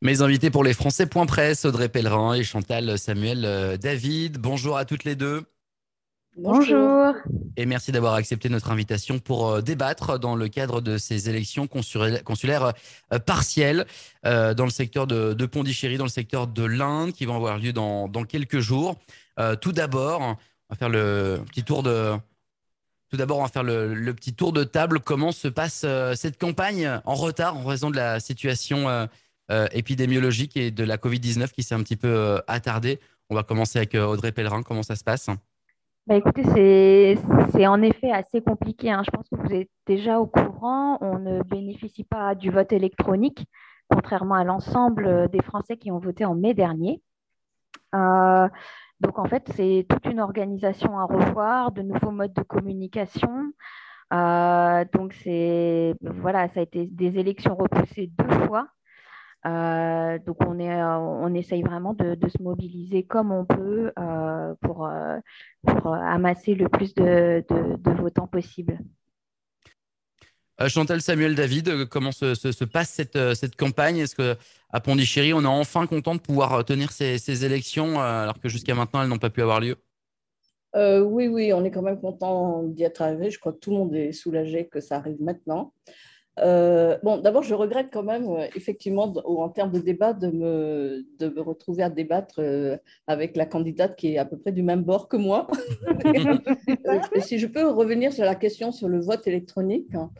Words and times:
Mes 0.00 0.22
invités 0.22 0.48
pour 0.50 0.62
les 0.62 0.74
Français 0.74 1.06
Point 1.06 1.26
Presse, 1.26 1.64
Audrey 1.64 1.88
Pellerin 1.88 2.34
et 2.34 2.44
Chantal 2.44 2.96
Samuel 3.00 3.44
euh, 3.44 3.76
David. 3.76 4.38
Bonjour 4.38 4.76
à 4.76 4.84
toutes 4.84 5.02
les 5.02 5.16
deux. 5.16 5.42
Bonjour. 6.36 7.14
Et 7.56 7.66
merci 7.66 7.90
d'avoir 7.90 8.14
accepté 8.14 8.48
notre 8.48 8.70
invitation 8.70 9.18
pour 9.18 9.48
euh, 9.48 9.60
débattre 9.60 10.20
dans 10.20 10.36
le 10.36 10.46
cadre 10.46 10.80
de 10.80 10.98
ces 10.98 11.28
élections 11.28 11.66
consulaires 11.66 12.74
euh, 13.12 13.18
partielles 13.18 13.86
dans 14.22 14.64
le 14.64 14.70
secteur 14.70 15.08
de, 15.08 15.46
Pondichéry, 15.46 15.96
dans 15.96 16.04
le 16.04 16.10
secteur 16.10 16.46
de 16.46 16.62
l'Inde, 16.62 17.12
qui 17.12 17.24
vont 17.24 17.34
avoir 17.34 17.58
lieu 17.58 17.72
dans, 17.72 18.08
quelques 18.22 18.60
jours. 18.60 18.96
tout 19.60 19.72
d'abord, 19.72 20.20
on 20.20 20.36
va 20.70 20.76
faire 20.76 20.90
le 20.90 21.40
petit 21.48 21.64
tour 21.64 21.82
de, 21.82 22.12
tout 23.10 23.16
d'abord, 23.16 23.38
on 23.38 23.42
va 23.42 23.48
faire 23.48 23.64
le, 23.64 24.12
petit 24.12 24.34
tour 24.34 24.52
de 24.52 24.64
table. 24.64 25.00
Comment 25.00 25.32
se 25.32 25.48
passe 25.48 25.86
cette 26.14 26.38
campagne 26.38 27.00
en 27.04 27.14
retard 27.14 27.56
en 27.56 27.64
raison 27.64 27.90
de 27.90 27.96
la 27.96 28.20
situation 28.20 29.08
épidémiologique 29.72 30.56
et 30.56 30.70
de 30.70 30.84
la 30.84 30.96
Covid-19 30.96 31.52
qui 31.52 31.62
s'est 31.62 31.74
un 31.74 31.82
petit 31.82 31.96
peu 31.96 32.08
euh, 32.08 32.38
attardée. 32.46 33.00
On 33.30 33.34
va 33.34 33.42
commencer 33.42 33.78
avec 33.78 33.94
euh, 33.94 34.06
Audrey 34.06 34.32
Pellerin. 34.32 34.62
Comment 34.62 34.82
ça 34.82 34.96
se 34.96 35.04
passe? 35.04 35.28
Bah 36.06 36.14
écoutez, 36.14 37.18
c'est 37.52 37.66
en 37.66 37.82
effet 37.82 38.10
assez 38.10 38.40
compliqué. 38.40 38.90
Hein. 38.90 39.02
Je 39.04 39.10
pense 39.10 39.28
que 39.28 39.36
vous 39.36 39.54
êtes 39.54 39.70
déjà 39.86 40.18
au 40.18 40.26
courant. 40.26 40.98
On 41.02 41.18
ne 41.18 41.42
bénéficie 41.42 42.04
pas 42.04 42.34
du 42.34 42.50
vote 42.50 42.72
électronique, 42.72 43.44
contrairement 43.90 44.36
à 44.36 44.44
l'ensemble 44.44 45.28
des 45.30 45.42
Français 45.42 45.76
qui 45.76 45.90
ont 45.90 45.98
voté 45.98 46.24
en 46.24 46.34
mai 46.34 46.54
dernier. 46.54 47.02
donc 47.92 49.18
en 49.18 49.26
fait, 49.26 49.50
c'est 49.54 49.86
toute 49.86 50.06
une 50.06 50.20
organisation 50.20 50.98
à 50.98 51.04
revoir, 51.04 51.72
de 51.72 51.82
nouveaux 51.82 52.10
modes 52.10 52.32
de 52.32 52.42
communication. 52.42 53.52
donc 54.10 55.12
c'est 55.22 55.94
voilà, 56.00 56.48
ça 56.48 56.60
a 56.60 56.62
été 56.62 56.86
des 56.86 57.18
élections 57.18 57.54
repoussées 57.54 58.10
deux 58.18 58.46
fois. 58.46 58.68
Euh, 59.48 60.18
donc 60.26 60.36
on, 60.46 60.58
est, 60.58 60.70
euh, 60.70 60.98
on 60.98 61.32
essaye 61.34 61.62
vraiment 61.62 61.94
de, 61.94 62.16
se 62.28 62.42
mobiliser 62.42 63.04
comme 63.04 63.32
on 63.32 63.44
peut 63.44 63.92
euh, 63.98 64.54
pour, 64.60 64.90
pour, 65.66 65.94
amasser 65.94 66.54
le 66.54 66.68
plus 66.68 66.94
de, 66.94 67.44
votants 68.00 68.26
possible. 68.26 68.78
Chantal 70.66 71.00
Samuel 71.00 71.36
David, 71.36 71.86
comment 71.86 72.10
se, 72.10 72.64
passe 72.64 72.90
cette, 72.90 73.34
cette 73.34 73.54
campagne? 73.54 73.98
Est-ce 73.98 74.16
qu'à 74.16 74.80
Pondichéry, 74.80 75.32
on 75.32 75.42
est 75.42 75.46
enfin 75.46 75.86
content 75.86 76.16
de 76.16 76.20
pouvoir 76.20 76.64
tenir 76.64 76.90
ces, 76.90 77.44
élections 77.44 78.00
alors 78.00 78.40
que 78.40 78.48
jusqu'à 78.48 78.74
maintenant, 78.74 79.02
elles 79.02 79.08
n'ont 79.08 79.18
pas 79.18 79.30
pu 79.30 79.40
avoir 79.40 79.60
lieu? 79.60 79.76
Oui, 80.74 81.28
oui, 81.28 81.52
on 81.52 81.64
est 81.64 81.70
quand 81.70 81.82
même 81.82 82.00
content 82.00 82.64
d'y 82.64 82.82
être 82.82 83.02
arrivé. 83.02 83.30
Je 83.30 83.38
crois 83.38 83.52
que 83.52 83.58
tout 83.58 83.70
le 83.70 83.76
monde 83.76 83.94
est 83.94 84.12
soulagé 84.12 84.66
que 84.66 84.80
ça 84.80 84.96
arrive 84.96 85.22
maintenant. 85.22 85.72
Euh, 86.42 86.98
bon, 87.02 87.18
d'abord, 87.18 87.42
je 87.42 87.54
regrette 87.54 87.88
quand 87.92 88.02
même, 88.02 88.28
euh, 88.28 88.46
effectivement, 88.54 89.04
en 89.24 89.48
termes 89.48 89.72
de 89.72 89.80
débat, 89.80 90.12
de 90.12 90.28
me, 90.28 91.04
de 91.18 91.28
me 91.28 91.40
retrouver 91.40 91.82
à 91.82 91.90
débattre 91.90 92.36
euh, 92.38 92.76
avec 93.06 93.36
la 93.36 93.46
candidate 93.46 93.96
qui 93.96 94.14
est 94.14 94.18
à 94.18 94.24
peu 94.24 94.38
près 94.38 94.52
du 94.52 94.62
même 94.62 94.82
bord 94.82 95.08
que 95.08 95.16
moi. 95.16 95.46
si 97.20 97.38
je 97.38 97.46
peux 97.46 97.68
revenir 97.68 98.12
sur 98.12 98.24
la 98.24 98.34
question 98.34 98.72
sur 98.72 98.88
le 98.88 99.00
vote 99.00 99.26
électronique, 99.26 99.94
hein, 99.94 100.10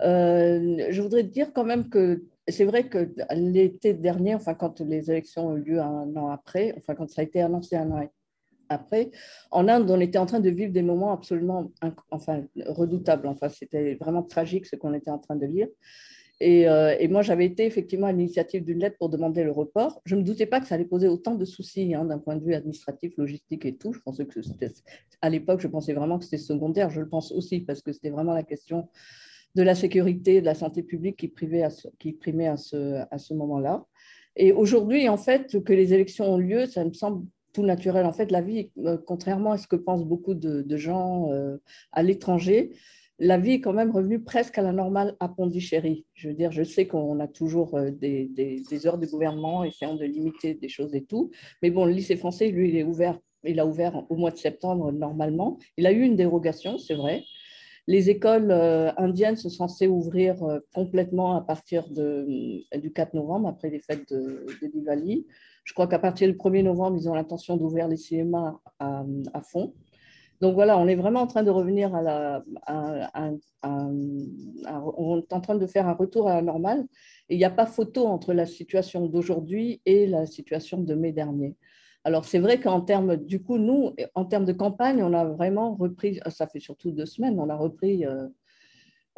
je 0.00 1.00
voudrais 1.00 1.24
dire 1.24 1.52
quand 1.52 1.64
même 1.64 1.88
que 1.88 2.24
c'est 2.48 2.64
vrai 2.64 2.88
que 2.88 3.12
l'été 3.34 3.94
dernier, 3.94 4.34
enfin, 4.34 4.54
quand 4.54 4.80
les 4.80 5.10
élections 5.10 5.48
ont 5.48 5.56
eu 5.56 5.62
lieu 5.62 5.80
un 5.80 6.14
an 6.16 6.28
après, 6.28 6.74
enfin, 6.78 6.94
quand 6.94 7.08
ça 7.08 7.20
a 7.20 7.24
été 7.24 7.40
annoncé 7.40 7.76
un 7.76 7.90
an 7.90 8.08
après. 8.70 9.10
En 9.50 9.68
Inde, 9.68 9.90
on 9.90 10.00
était 10.00 10.18
en 10.18 10.26
train 10.26 10.40
de 10.40 10.48
vivre 10.48 10.72
des 10.72 10.82
moments 10.82 11.12
absolument 11.12 11.70
enfin, 12.10 12.44
redoutables. 12.66 13.26
Enfin, 13.26 13.48
c'était 13.48 13.96
vraiment 13.96 14.22
tragique 14.22 14.66
ce 14.66 14.76
qu'on 14.76 14.94
était 14.94 15.10
en 15.10 15.18
train 15.18 15.36
de 15.36 15.46
lire. 15.46 15.68
Euh, 16.42 16.96
et, 16.98 17.08
moi, 17.08 17.20
j'avais 17.20 17.44
été 17.44 17.66
effectivement 17.66 18.06
à 18.06 18.12
l'initiative 18.12 18.64
d'une 18.64 18.78
lettre 18.78 18.96
pour 18.98 19.10
demander 19.10 19.44
le 19.44 19.50
report. 19.50 20.00
Je 20.06 20.14
ne 20.14 20.20
me 20.20 20.24
doutais 20.24 20.46
pas 20.46 20.60
que 20.60 20.66
ça 20.66 20.76
allait 20.76 20.86
poser 20.86 21.06
autant 21.06 21.34
de 21.34 21.44
soucis 21.44 21.94
hein, 21.94 22.06
d'un 22.06 22.18
point 22.18 22.36
de 22.36 22.44
vue 22.44 22.54
administratif, 22.54 23.12
logistique 23.18 23.66
et 23.66 23.76
tout. 23.76 23.92
Je 23.92 24.00
pensais 24.00 24.24
que 24.24 24.40
c'était, 24.40 24.70
à 25.20 25.28
l'époque, 25.28 25.60
je 25.60 25.68
pensais 25.68 25.92
vraiment 25.92 26.18
que 26.18 26.24
c'était 26.24 26.38
secondaire. 26.38 26.88
Je 26.88 27.00
le 27.00 27.08
pense 27.08 27.30
aussi 27.32 27.60
parce 27.60 27.82
que 27.82 27.92
c'était 27.92 28.10
vraiment 28.10 28.32
la 28.32 28.42
question 28.42 28.88
de 29.54 29.62
la 29.62 29.74
sécurité, 29.74 30.40
de 30.40 30.46
la 30.46 30.54
santé 30.54 30.82
publique 30.82 31.16
qui, 31.16 31.28
privait 31.28 31.66
qui 31.98 32.12
primait 32.12 32.46
à 32.46 32.56
ce, 32.56 33.02
à 33.10 33.18
ce 33.18 33.34
moment-là. 33.34 33.84
Et 34.36 34.52
aujourd'hui, 34.52 35.08
en 35.08 35.16
fait, 35.18 35.62
que 35.62 35.72
les 35.72 35.92
élections 35.92 36.32
ont 36.32 36.38
lieu, 36.38 36.66
ça 36.66 36.84
me 36.84 36.92
semble 36.92 37.26
tout 37.52 37.62
naturel. 37.62 38.06
En 38.06 38.12
fait, 38.12 38.30
la 38.30 38.40
vie, 38.40 38.70
euh, 38.78 38.98
contrairement 39.06 39.52
à 39.52 39.58
ce 39.58 39.66
que 39.66 39.76
pensent 39.76 40.04
beaucoup 40.04 40.34
de, 40.34 40.76
gens 40.76 41.30
euh, 41.30 41.56
à 41.92 42.02
l'étranger, 42.02 42.72
la 43.18 43.38
vie 43.38 43.52
est 43.52 43.60
quand 43.60 43.72
même 43.72 43.90
revenue 43.90 44.22
presque 44.22 44.56
à 44.58 44.62
la 44.62 44.72
normale 44.72 45.16
à 45.20 45.28
Pondichéry. 45.28 46.06
Je 46.14 46.28
veux 46.28 46.34
dire, 46.34 46.52
je 46.52 46.62
sais 46.62 46.86
qu'on 46.86 47.20
a 47.20 47.28
toujours 47.28 47.74
euh, 47.76 47.90
des, 47.90 48.86
heures 48.86 48.98
de 48.98 49.06
gouvernement 49.06 49.64
essayant 49.64 49.94
de 49.94 50.04
limiter 50.04 50.54
des 50.54 50.68
choses 50.68 50.94
et 50.94 51.04
tout. 51.04 51.30
Mais 51.62 51.70
bon, 51.70 51.84
le 51.84 51.92
lycée 51.92 52.16
français, 52.16 52.48
lui, 52.48 52.70
il 52.70 52.76
est 52.76 52.84
ouvert. 52.84 53.18
Il 53.44 53.58
a 53.58 53.66
ouvert 53.66 54.04
au 54.10 54.16
mois 54.16 54.30
de 54.30 54.36
septembre 54.36 54.92
normalement. 54.92 55.58
Il 55.76 55.86
a 55.86 55.92
eu 55.92 56.02
une 56.02 56.16
dérogation, 56.16 56.76
c'est 56.78 56.94
vrai. 56.94 57.24
Les 57.86 58.10
écoles 58.10 58.52
indiennes 58.98 59.36
sont 59.36 59.48
censées 59.48 59.86
ouvrir 59.86 60.36
complètement 60.74 61.36
à 61.36 61.40
partir 61.40 61.88
de, 61.88 62.62
du 62.76 62.92
4 62.92 63.14
novembre, 63.14 63.48
après 63.48 63.70
les 63.70 63.80
fêtes 63.80 64.12
de, 64.12 64.44
de 64.60 64.66
Diwali. 64.66 65.26
Je 65.64 65.72
crois 65.72 65.86
qu'à 65.86 65.98
partir 65.98 66.28
du 66.28 66.34
1er 66.34 66.62
novembre, 66.62 66.96
ils 66.98 67.08
ont 67.08 67.14
l'intention 67.14 67.56
d'ouvrir 67.56 67.88
les 67.88 67.96
cinémas 67.96 68.58
à, 68.78 69.04
fond. 69.42 69.74
Donc 70.40 70.54
voilà, 70.54 70.78
on 70.78 70.88
est 70.88 70.94
vraiment 70.94 71.20
en 71.20 71.26
train 71.26 71.42
de 71.42 71.50
revenir 71.50 71.94
à 71.94 72.02
la. 72.02 72.42
on 73.62 75.18
est 75.18 75.32
en 75.32 75.40
train 75.40 75.54
de 75.54 75.66
faire 75.66 75.86
un 75.86 75.92
retour 75.92 76.28
à 76.28 76.36
la 76.36 76.42
normale. 76.42 76.86
Et 77.28 77.34
il 77.34 77.38
n'y 77.38 77.44
a 77.44 77.50
pas 77.50 77.66
photo 77.66 78.06
entre 78.06 78.32
la 78.32 78.46
situation 78.46 79.06
d'aujourd'hui 79.06 79.80
et 79.86 80.06
la 80.06 80.26
situation 80.26 80.80
de 80.80 80.94
mai 80.94 81.12
dernier. 81.12 81.56
Alors 82.04 82.24
c'est 82.24 82.38
vrai 82.38 82.58
qu'en 82.60 82.80
termes, 82.80 83.16
du 83.16 83.42
coup, 83.42 83.58
nous, 83.58 83.94
en 84.14 84.24
termes 84.24 84.46
de 84.46 84.52
campagne, 84.52 85.02
on 85.02 85.12
a 85.12 85.24
vraiment 85.24 85.74
repris, 85.74 86.18
ça 86.30 86.46
fait 86.46 86.60
surtout 86.60 86.92
deux 86.92 87.04
semaines, 87.04 87.38
on 87.38 87.50
a 87.50 87.56
repris 87.56 88.06
euh, 88.06 88.26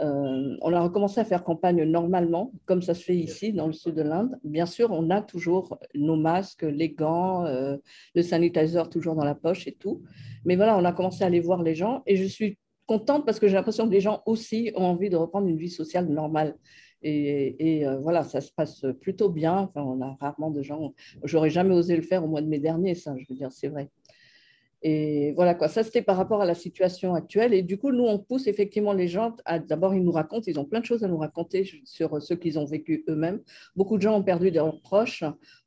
euh, 0.02 0.56
on 0.60 0.72
a 0.72 0.80
recommencé 0.80 1.20
à 1.20 1.24
faire 1.24 1.44
campagne 1.44 1.84
normalement, 1.84 2.52
comme 2.64 2.82
ça 2.82 2.94
se 2.94 3.04
fait 3.04 3.16
ici 3.16 3.52
dans 3.52 3.66
le 3.66 3.72
sud 3.72 3.94
de 3.94 4.02
l'Inde. 4.02 4.38
Bien 4.42 4.66
sûr, 4.66 4.90
on 4.90 5.10
a 5.10 5.22
toujours 5.22 5.78
nos 5.94 6.16
masques, 6.16 6.62
les 6.62 6.90
gants, 6.90 7.46
euh, 7.46 7.76
le 8.14 8.22
sanitizer 8.22 8.88
toujours 8.88 9.14
dans 9.14 9.24
la 9.24 9.34
poche 9.34 9.66
et 9.68 9.72
tout. 9.72 10.02
Mais 10.44 10.56
voilà, 10.56 10.76
on 10.76 10.84
a 10.84 10.92
commencé 10.92 11.22
à 11.22 11.28
aller 11.28 11.40
voir 11.40 11.62
les 11.62 11.74
gens 11.74 12.02
et 12.06 12.16
je 12.16 12.24
suis 12.24 12.58
contente 12.86 13.24
parce 13.24 13.38
que 13.38 13.46
j'ai 13.46 13.54
l'impression 13.54 13.86
que 13.86 13.92
les 13.92 14.00
gens 14.00 14.22
aussi 14.26 14.72
ont 14.74 14.84
envie 14.84 15.08
de 15.08 15.16
reprendre 15.16 15.46
une 15.46 15.58
vie 15.58 15.70
sociale 15.70 16.08
normale. 16.08 16.56
Et, 17.04 17.84
euh, 17.86 17.98
voilà, 17.98 18.22
ça 18.22 18.40
se 18.40 18.52
passe 18.52 18.84
plutôt 19.00 19.28
bien. 19.28 19.56
Enfin, 19.58 19.82
on 19.82 20.00
a 20.02 20.16
rarement 20.20 20.50
de 20.50 20.62
gens. 20.62 20.94
J'aurais 21.24 21.50
jamais 21.50 21.74
osé 21.74 21.96
le 21.96 22.02
faire 22.02 22.24
au 22.24 22.28
mois 22.28 22.42
de 22.42 22.46
mai 22.46 22.58
dernier, 22.58 22.94
ça, 22.94 23.14
je 23.16 23.24
veux 23.28 23.34
dire, 23.34 23.50
c'est 23.50 23.68
vrai. 23.68 23.88
Et 24.84 25.32
voilà 25.32 25.54
quoi, 25.54 25.68
ça 25.68 25.84
c'était 25.84 26.02
par 26.02 26.16
rapport 26.16 26.42
à 26.42 26.44
la 26.44 26.54
situation 26.54 27.14
actuelle. 27.14 27.54
Et 27.54 27.62
du 27.62 27.78
coup, 27.78 27.92
nous, 27.92 28.04
on 28.04 28.18
pousse 28.18 28.48
effectivement 28.48 28.92
les 28.92 29.06
gens 29.06 29.36
à 29.44 29.58
d'abord, 29.60 29.94
ils 29.94 30.02
nous 30.02 30.10
racontent, 30.12 30.44
ils 30.46 30.58
ont 30.58 30.64
plein 30.64 30.80
de 30.80 30.84
choses 30.84 31.04
à 31.04 31.08
nous 31.08 31.18
raconter 31.18 31.68
sur 31.84 32.20
ce 32.20 32.34
qu'ils 32.34 32.58
ont 32.58 32.64
vécu 32.64 33.04
eux-mêmes. 33.08 33.40
Beaucoup 33.76 33.96
de 33.96 34.02
gens 34.02 34.16
ont 34.16 34.24
perdu 34.24 34.50
leurs 34.50 34.80
proches, 34.80 35.22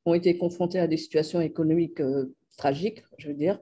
ont 0.06 0.14
été 0.14 0.38
confrontés 0.38 0.80
à 0.80 0.88
des 0.88 0.98
situations 0.98 1.40
économiques 1.40 2.02
euh, 2.02 2.36
tragiques, 2.58 3.03
je 3.18 3.30
veux 3.30 3.34
dire. 3.34 3.59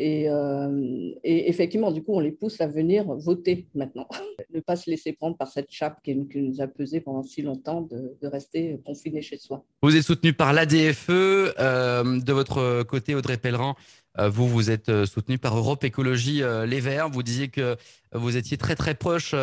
Euh, 0.00 1.10
et, 1.24 1.48
effectivement, 1.48 1.90
du 1.90 2.02
coup, 2.02 2.14
on 2.14 2.20
les 2.20 2.32
pousse 2.32 2.60
à 2.60 2.66
venir 2.66 3.04
voter 3.06 3.66
maintenant. 3.74 4.08
ne 4.54 4.60
pas 4.60 4.76
se 4.76 4.90
laisser 4.90 5.12
prendre 5.12 5.36
par 5.36 5.48
cette 5.48 5.70
chape 5.70 6.00
qui, 6.02 6.14
nous 6.14 6.60
a 6.60 6.66
pesé 6.66 7.00
pendant 7.00 7.22
si 7.22 7.42
longtemps 7.42 7.82
de, 7.82 8.16
rester 8.22 8.78
confiné 8.84 9.22
chez 9.22 9.38
soi. 9.38 9.64
Vous 9.82 9.96
êtes 9.96 10.02
soutenu 10.02 10.32
par 10.32 10.52
l'ADFE. 10.52 11.08
Euh, 11.08 12.20
de 12.20 12.32
votre 12.32 12.82
côté, 12.82 13.14
Audrey 13.14 13.36
Pellerin, 13.38 13.74
euh, 14.18 14.28
vous, 14.28 14.48
vous 14.48 14.70
êtes 14.70 15.04
soutenu 15.06 15.38
par 15.38 15.56
Europe 15.56 15.84
Écologie 15.84 16.42
Les 16.66 16.80
Verts. 16.80 17.08
Vous 17.08 17.22
disiez 17.22 17.48
que 17.48 17.76
vous 18.12 18.36
étiez 18.36 18.56
très 18.56 18.76
très 18.76 18.94
proche 18.94 19.34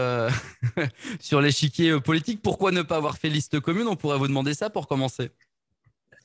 sur 1.19 1.42
l'échiquier 1.42 2.00
politique. 2.00 2.42
Pourquoi 2.42 2.72
ne 2.72 2.81
pas 2.81 2.97
avoir 2.97 3.18
fait 3.18 3.30
liste 3.30 3.59
commune? 3.59 3.88
On 3.88 3.96
pourrait 3.96 4.18
vous 4.18 4.28
demander 4.28 4.53
ça 4.53 4.69
pour 4.69 4.88
commencer. 4.88 5.30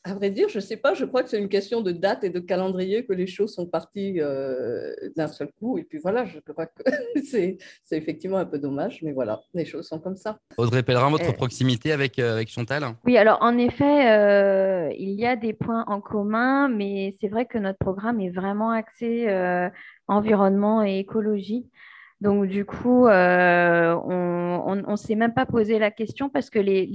À 0.09 0.15
vrai 0.15 0.31
dire, 0.31 0.49
je 0.49 0.57
ne 0.57 0.63
sais 0.63 0.79
pas, 0.79 0.95
je 0.95 1.05
crois 1.05 1.23
que 1.23 1.29
c'est 1.29 1.39
une 1.39 1.51
question 1.51 1.83
de 1.83 1.93
date 1.93 2.25
et 2.25 2.31
de 2.31 2.41
calendrier 2.41 3.05
que 3.05 3.13
les 3.13 3.27
choses 3.27 3.53
sont 3.53 3.67
parties 3.67 4.21
euh, 4.21 4.95
d'un 5.17 5.27
seul 5.27 5.51
coup. 5.61 5.77
Et 5.77 5.83
puis 5.85 5.99
voilà, 5.99 6.25
je 6.25 6.39
crois 6.41 6.65
que 6.65 6.83
c'est 7.23 7.59
effectivement 7.91 8.39
un 8.39 8.47
peu 8.47 8.59
dommage, 8.59 9.01
mais 9.03 9.13
voilà, 9.13 9.39
les 9.53 9.67
choses 9.67 9.87
sont 9.87 9.99
comme 9.99 10.17
ça. 10.17 10.39
Audrey 10.57 10.83
Pellerin, 10.83 11.11
votre 11.11 11.35
proximité 11.35 11.93
avec, 11.93 12.19
euh, 12.19 12.33
avec 12.33 12.49
Chantal? 12.49 12.85
Oui, 13.05 13.19
alors 13.19 13.37
en 13.43 13.59
effet, 13.59 14.11
euh, 14.11 14.91
il 14.99 15.11
y 15.11 15.27
a 15.27 15.37
des 15.37 15.53
points 15.53 15.85
en 15.89 16.01
commun, 16.01 16.69
mais 16.69 17.15
c'est 17.21 17.29
vrai 17.29 17.45
que 17.45 17.59
notre 17.59 17.79
programme 17.79 18.19
est 18.23 18.31
vraiment 18.31 18.71
axé 18.71 19.27
environnement 20.07 20.83
et 20.83 21.01
écologie. 21.01 21.69
Donc, 22.21 22.47
du 22.47 22.65
coup, 22.65 23.07
euh, 23.07 23.95
on 23.95 24.75
ne 24.75 24.97
s'est 24.97 25.15
même 25.15 25.35
pas 25.35 25.47
posé 25.47 25.79
la 25.79 25.91
question 25.91 26.29
parce 26.29 26.51
que 26.51 26.59
les, 26.59 26.87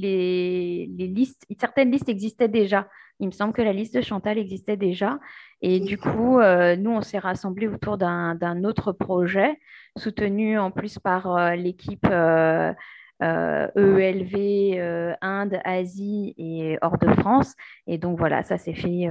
listes, 0.97 1.45
certaines 1.59 1.91
listes 1.91 2.09
existaient 2.09 2.49
déjà. 2.49 2.87
Il 3.19 3.27
me 3.27 3.31
semble 3.31 3.53
que 3.53 3.61
la 3.61 3.73
liste 3.73 3.95
de 3.95 4.01
Chantal 4.01 4.37
existait 4.37 4.77
déjà. 4.77 5.19
Et 5.61 5.79
du 5.79 5.97
coup, 5.97 6.39
euh, 6.39 6.75
nous, 6.75 6.91
on 6.91 7.01
s'est 7.01 7.19
rassemblés 7.19 7.67
autour 7.67 7.97
d'un 7.97 8.63
autre 8.63 8.91
projet, 8.91 9.59
soutenu 9.97 10.59
en 10.59 10.71
plus 10.71 10.99
par 10.99 11.35
euh, 11.35 11.55
l'équipe 11.55 12.05
EELV, 12.05 12.75
e 14.77 15.15
Inde, 15.21 15.59
Asie 15.63 16.33
et 16.37 16.77
hors 16.81 16.97
de 16.97 17.13
France. 17.13 17.53
Et 17.87 17.97
donc 17.97 18.17
voilà, 18.17 18.43
ça 18.43 18.57
s'est 18.57 18.73
fait. 18.73 19.09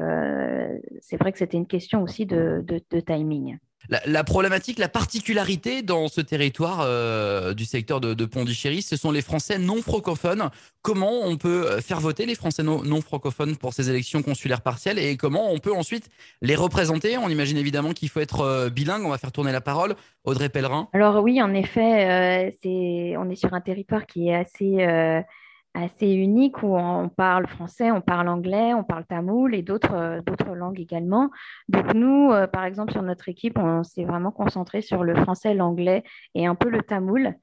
c'est 1.00 1.16
vrai 1.16 1.32
que 1.32 1.38
c'était 1.38 1.56
une 1.56 1.66
question 1.66 2.02
aussi 2.02 2.26
de 2.26 2.64
timing. 3.06 3.58
La, 3.88 4.24
problématique, 4.24 4.78
la 4.78 4.88
particularité 4.88 5.82
dans 5.82 6.08
ce 6.08 6.20
territoire 6.20 6.82
euh, 6.82 7.52
du 7.52 7.64
secteur 7.64 8.00
de, 8.00 8.14
de 8.14 8.24
Pondichéry, 8.24 8.80
ce 8.80 8.96
sont 8.96 9.10
les 9.10 9.22
Français 9.22 9.58
non 9.58 9.82
francophones. 9.82 10.50
Comment 10.82 11.22
on 11.24 11.36
peut 11.36 11.66
euh, 11.66 11.80
faire 11.80 12.00
voter 12.00 12.24
les 12.24 12.34
Français 12.34 12.62
non, 12.62 13.00
francophones 13.00 13.56
pour 13.56 13.74
ces 13.74 13.90
élections 13.90 14.22
consulaires 14.22 14.60
partielles 14.60 14.98
et 14.98 15.16
comment 15.16 15.52
on 15.52 15.58
peut 15.58 15.72
ensuite 15.72 16.08
les 16.42 16.54
représenter? 16.54 17.18
On 17.18 17.28
imagine 17.28 17.56
évidemment 17.56 17.92
qu'il 17.92 18.08
faut 18.08 18.20
être 18.20 18.40
euh, 18.42 18.70
bilingue. 18.70 19.04
On 19.04 19.10
va 19.10 19.18
faire 19.18 19.32
tourner 19.32 19.52
la 19.52 19.60
parole. 19.60 19.94
Audrey 20.24 20.48
Pellerin. 20.48 20.88
Alors 20.92 21.22
oui, 21.22 21.42
en 21.42 21.52
effet, 21.52 22.54
c'est 22.62 23.16
on 23.16 23.28
est 23.28 23.34
sur 23.34 23.52
un 23.54 23.60
territoire 23.60 24.06
qui 24.06 24.28
est 24.28 24.36
assez 24.36 25.24
assez 25.74 26.08
unique 26.08 26.62
où 26.62 26.76
on 26.76 27.08
parle 27.08 27.46
français, 27.46 27.90
on 27.90 28.00
parle 28.00 28.28
anglais, 28.28 28.74
on 28.74 28.84
parle 28.84 29.06
tamoul 29.06 29.54
et 29.54 29.62
d'autres 29.62 29.94
euh, 29.94 30.54
langues 30.54 30.80
également. 30.80 31.30
Donc 31.68 31.94
nous, 31.94 32.30
euh, 32.30 32.46
par 32.46 32.64
exemple, 32.64 32.92
sur 32.92 33.02
notre 33.02 33.28
équipe, 33.28 33.58
on 33.58 33.82
s'est 33.82 34.04
vraiment 34.04 34.30
concentré 34.30 34.82
sur 34.82 35.02
le 35.02 35.14
français, 35.14 35.54
l'anglais 35.54 36.04
et 36.34 36.46
un 36.46 36.54
peu 36.54 36.68
le 36.68 36.82
tamoul. 36.82 37.34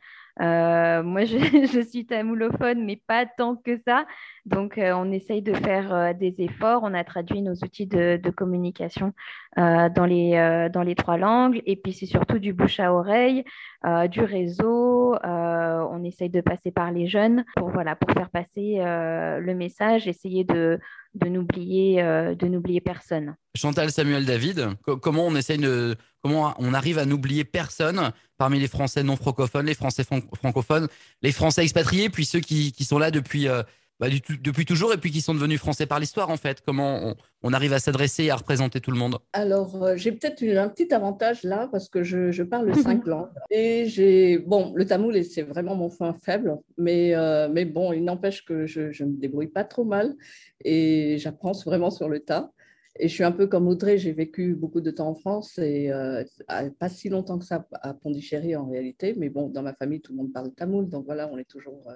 Euh, 0.41 1.03
moi, 1.03 1.25
je, 1.25 1.37
suis 1.89 2.05
tamoulophone, 2.05 2.85
mais 2.85 2.95
pas 2.95 3.25
tant 3.25 3.55
que 3.55 3.77
ça. 3.77 4.05
Donc, 4.45 4.77
euh, 4.77 4.93
on 4.95 5.11
essaye 5.11 5.41
de 5.41 5.53
faire 5.53 5.93
euh, 5.93 6.13
des 6.13 6.41
efforts. 6.41 6.81
On 6.83 6.93
a 6.93 7.03
traduit 7.03 7.41
nos 7.41 7.55
outils 7.55 7.87
de, 7.87 8.19
communication 8.29 9.13
dans, 9.57 10.05
les, 10.05 10.69
dans 10.71 10.83
les 10.83 10.95
trois 10.95 11.17
langues. 11.17 11.61
Et 11.65 11.75
puis, 11.75 11.93
c'est 11.93 12.05
surtout 12.05 12.39
du 12.39 12.53
bouche 12.53 12.79
à 12.79 12.93
oreille, 12.93 13.43
du 14.09 14.21
réseau. 14.21 15.15
on 15.23 16.03
essaye 16.03 16.29
de 16.29 16.41
passer 16.41 16.71
par 16.71 16.91
les 16.91 17.07
jeunes 17.07 17.43
pour, 17.57 17.69
voilà, 17.69 17.95
pour 17.95 18.11
faire 18.11 18.29
passer 18.29 18.77
le 18.77 19.53
message, 19.53 20.07
essayer 20.07 20.43
de, 20.45 20.79
de 21.15 21.27
n'oublier 21.27 22.03
de 22.03 22.47
n'oublier 22.47 22.81
personne. 22.81 23.35
Chantal 23.55 23.91
Samuel 23.91 24.25
David, 24.25 24.69
comment 25.01 25.25
on 25.25 25.35
essaye 25.35 25.59
comment 26.21 26.53
on 26.59 26.73
arrive 26.73 26.97
à 26.97 27.05
n'oublier 27.05 27.43
personne 27.43 28.11
parmi 28.37 28.59
les 28.59 28.67
Français 28.67 29.03
non 29.03 29.15
francophones, 29.15 29.65
les 29.65 29.75
Français 29.75 30.03
francophones, 30.03 30.87
les 31.21 31.31
Français 31.31 31.63
expatriés, 31.63 32.09
puis 32.09 32.25
ceux 32.25 32.39
qui, 32.39 32.71
qui 32.71 32.85
sont 32.85 32.99
là 32.99 33.11
depuis 33.11 33.47
euh, 33.47 33.63
bah, 33.99 34.07
depuis 34.09 34.65
toujours 34.65 34.93
et 34.93 34.97
puis 34.97 35.11
qui 35.11 35.21
sont 35.21 35.33
devenus 35.33 35.59
français 35.59 35.85
par 35.85 35.99
l'histoire 35.99 36.29
en 36.29 36.37
fait. 36.37 36.61
Comment 36.65 37.15
on, 37.43 37.53
arrive 37.53 37.73
à 37.73 37.79
s'adresser 37.79 38.25
et 38.25 38.31
à 38.31 38.37
représenter 38.37 38.79
tout 38.79 38.91
le 38.91 38.97
monde? 38.97 39.17
Alors 39.33 39.83
euh, 39.83 39.95
j'ai 39.97 40.11
peut-être 40.11 40.41
un 40.43 40.69
petit 40.69 40.93
avantage 40.93 41.43
là 41.43 41.67
parce 41.71 41.89
que 41.89 42.03
je, 42.03 42.31
je 42.31 42.43
parle 42.43 42.73
cinq 42.75 43.05
langues. 43.05 43.29
Et 43.49 43.85
j'ai 43.87 44.37
bon 44.37 44.71
le 44.75 44.85
tamoul 44.85 45.23
c'est 45.23 45.41
vraiment 45.41 45.75
mon 45.75 45.89
point 45.89 46.13
faible 46.13 46.57
mais 46.77 47.15
euh, 47.15 47.49
mais 47.51 47.65
bon 47.65 47.91
il 47.91 48.03
n'empêche 48.03 48.45
que 48.45 48.65
je, 48.65 48.91
je 48.91 49.03
me 49.03 49.17
débrouille 49.17 49.47
pas 49.47 49.63
trop 49.63 49.83
mal 49.83 50.15
et 50.63 51.17
j'apprends 51.17 51.51
vraiment 51.51 51.91
sur 51.91 52.09
le 52.09 52.19
tas. 52.19 52.51
Et 53.01 53.07
je 53.07 53.13
suis 53.13 53.23
un 53.23 53.31
peu 53.31 53.47
comme 53.47 53.67
Audrey, 53.67 53.97
j'ai 53.97 54.11
vécu 54.11 54.55
beaucoup 54.55 54.81
de 54.81 54.91
temps 54.91 55.07
en 55.07 55.15
France 55.15 55.57
et 55.57 55.89
euh, 55.91 56.23
pas 56.79 56.89
si 56.89 57.07
longtemps 57.07 57.39
que 57.39 57.45
ça 57.45 57.65
à 57.81 57.93
Pondichéry 57.93 58.57
en 58.57 58.67
réalité, 58.67 59.15
mais 59.17 59.29
bon, 59.29 59.47
dans 59.47 59.61
ma 59.61 59.73
famille, 59.73 60.01
tout 60.01 60.11
le 60.11 60.17
monde 60.17 60.33
parle 60.33 60.51
tamoul, 60.51 60.89
donc 60.89 61.05
voilà, 61.05 61.29
on 61.31 61.37
est 61.37 61.49
toujours 61.49 61.81
euh, 61.87 61.93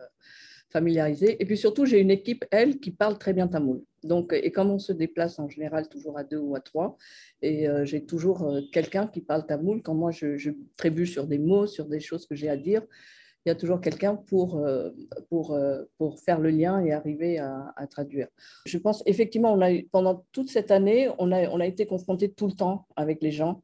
familiarisé. 0.73 1.41
Et 1.41 1.45
puis 1.45 1.57
surtout, 1.57 1.85
j'ai 1.85 1.99
une 1.99 2.11
équipe, 2.11 2.43
elle, 2.51 2.79
qui 2.79 2.91
parle 2.91 3.17
très 3.17 3.31
bien 3.31 3.47
tamoul. 3.47 3.81
Donc, 4.03 4.33
et 4.33 4.51
comme 4.51 4.71
on 4.71 4.79
se 4.79 4.91
déplace 4.91 5.39
en 5.39 5.47
général 5.47 5.87
toujours 5.87 6.17
à 6.17 6.23
deux 6.23 6.39
ou 6.39 6.55
à 6.55 6.59
trois, 6.59 6.97
et 7.41 7.69
euh, 7.69 7.85
j'ai 7.85 8.03
toujours 8.05 8.51
quelqu'un 8.73 9.07
qui 9.07 9.21
parle 9.21 9.45
tamoul, 9.45 9.81
quand 9.81 9.93
moi 9.93 10.11
je, 10.11 10.49
trébuche 10.75 11.11
sur 11.11 11.27
des 11.27 11.37
mots, 11.37 11.67
sur 11.67 11.85
des 11.85 11.99
choses 11.99 12.25
que 12.25 12.35
j'ai 12.35 12.49
à 12.49 12.57
dire, 12.57 12.81
il 13.45 13.49
y 13.49 13.51
a 13.51 13.55
toujours 13.55 13.81
quelqu'un 13.81 14.15
pour, 14.15 14.57
euh, 14.57 14.89
pour, 15.29 15.53
euh, 15.53 15.83
pour 15.97 16.19
faire 16.19 16.39
le 16.39 16.49
lien 16.49 16.79
et 16.83 16.93
arriver 16.93 17.39
à, 17.39 17.87
traduire. 17.89 18.27
Je 18.65 18.77
pense 18.77 19.03
effectivement, 19.05 19.53
on 19.53 19.61
a 19.61 19.69
pendant 19.91 20.25
toute 20.31 20.49
cette 20.49 20.71
année, 20.71 21.09
on 21.19 21.31
a, 21.31 21.49
on 21.49 21.59
a 21.59 21.65
été 21.65 21.85
confronté 21.85 22.31
tout 22.31 22.47
le 22.47 22.53
temps 22.53 22.87
avec 22.95 23.21
les 23.21 23.31
gens 23.31 23.61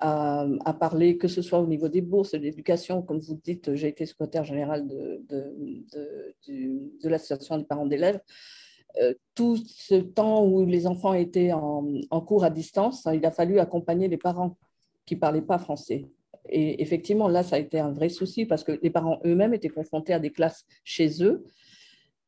à, 0.00 0.46
à, 0.64 0.72
parler, 0.72 1.16
que 1.16 1.28
ce 1.28 1.42
soit 1.42 1.60
au 1.60 1.66
niveau 1.66 1.88
des 1.88 2.00
bourses, 2.00 2.32
de 2.32 2.38
l'éducation, 2.38 3.02
comme 3.02 3.20
vous 3.20 3.38
dites, 3.42 3.74
j'ai 3.74 3.88
été 3.88 4.06
secrétaire 4.06 4.44
général 4.44 4.86
de, 4.86 5.22
de, 5.28 6.34
de, 6.48 7.08
l'association 7.08 7.58
des 7.58 7.64
parents 7.64 7.86
d'élèves. 7.86 8.20
Euh, 9.00 9.14
tout 9.34 9.56
ce 9.56 9.94
temps 9.94 10.44
où 10.44 10.66
les 10.66 10.86
enfants 10.86 11.14
étaient 11.14 11.52
en, 11.52 11.86
en 12.10 12.20
cours 12.20 12.44
à 12.44 12.50
distance, 12.50 13.06
il 13.12 13.24
a 13.24 13.30
fallu 13.30 13.58
accompagner 13.58 14.08
les 14.08 14.18
parents 14.18 14.56
qui 15.06 15.14
ne 15.14 15.20
parlaient 15.20 15.40
pas 15.40 15.58
français. 15.58 16.06
Et 16.48 16.82
effectivement, 16.82 17.28
là, 17.28 17.42
ça 17.42 17.56
a 17.56 17.58
été 17.58 17.78
un 17.78 17.92
vrai 17.92 18.08
souci 18.08 18.44
parce 18.44 18.64
que 18.64 18.72
les 18.82 18.90
parents 18.90 19.20
eux-mêmes 19.24 19.54
étaient 19.54 19.68
confrontés 19.68 20.12
à 20.12 20.18
des 20.18 20.30
classes 20.30 20.66
chez 20.84 21.22
eux 21.22 21.44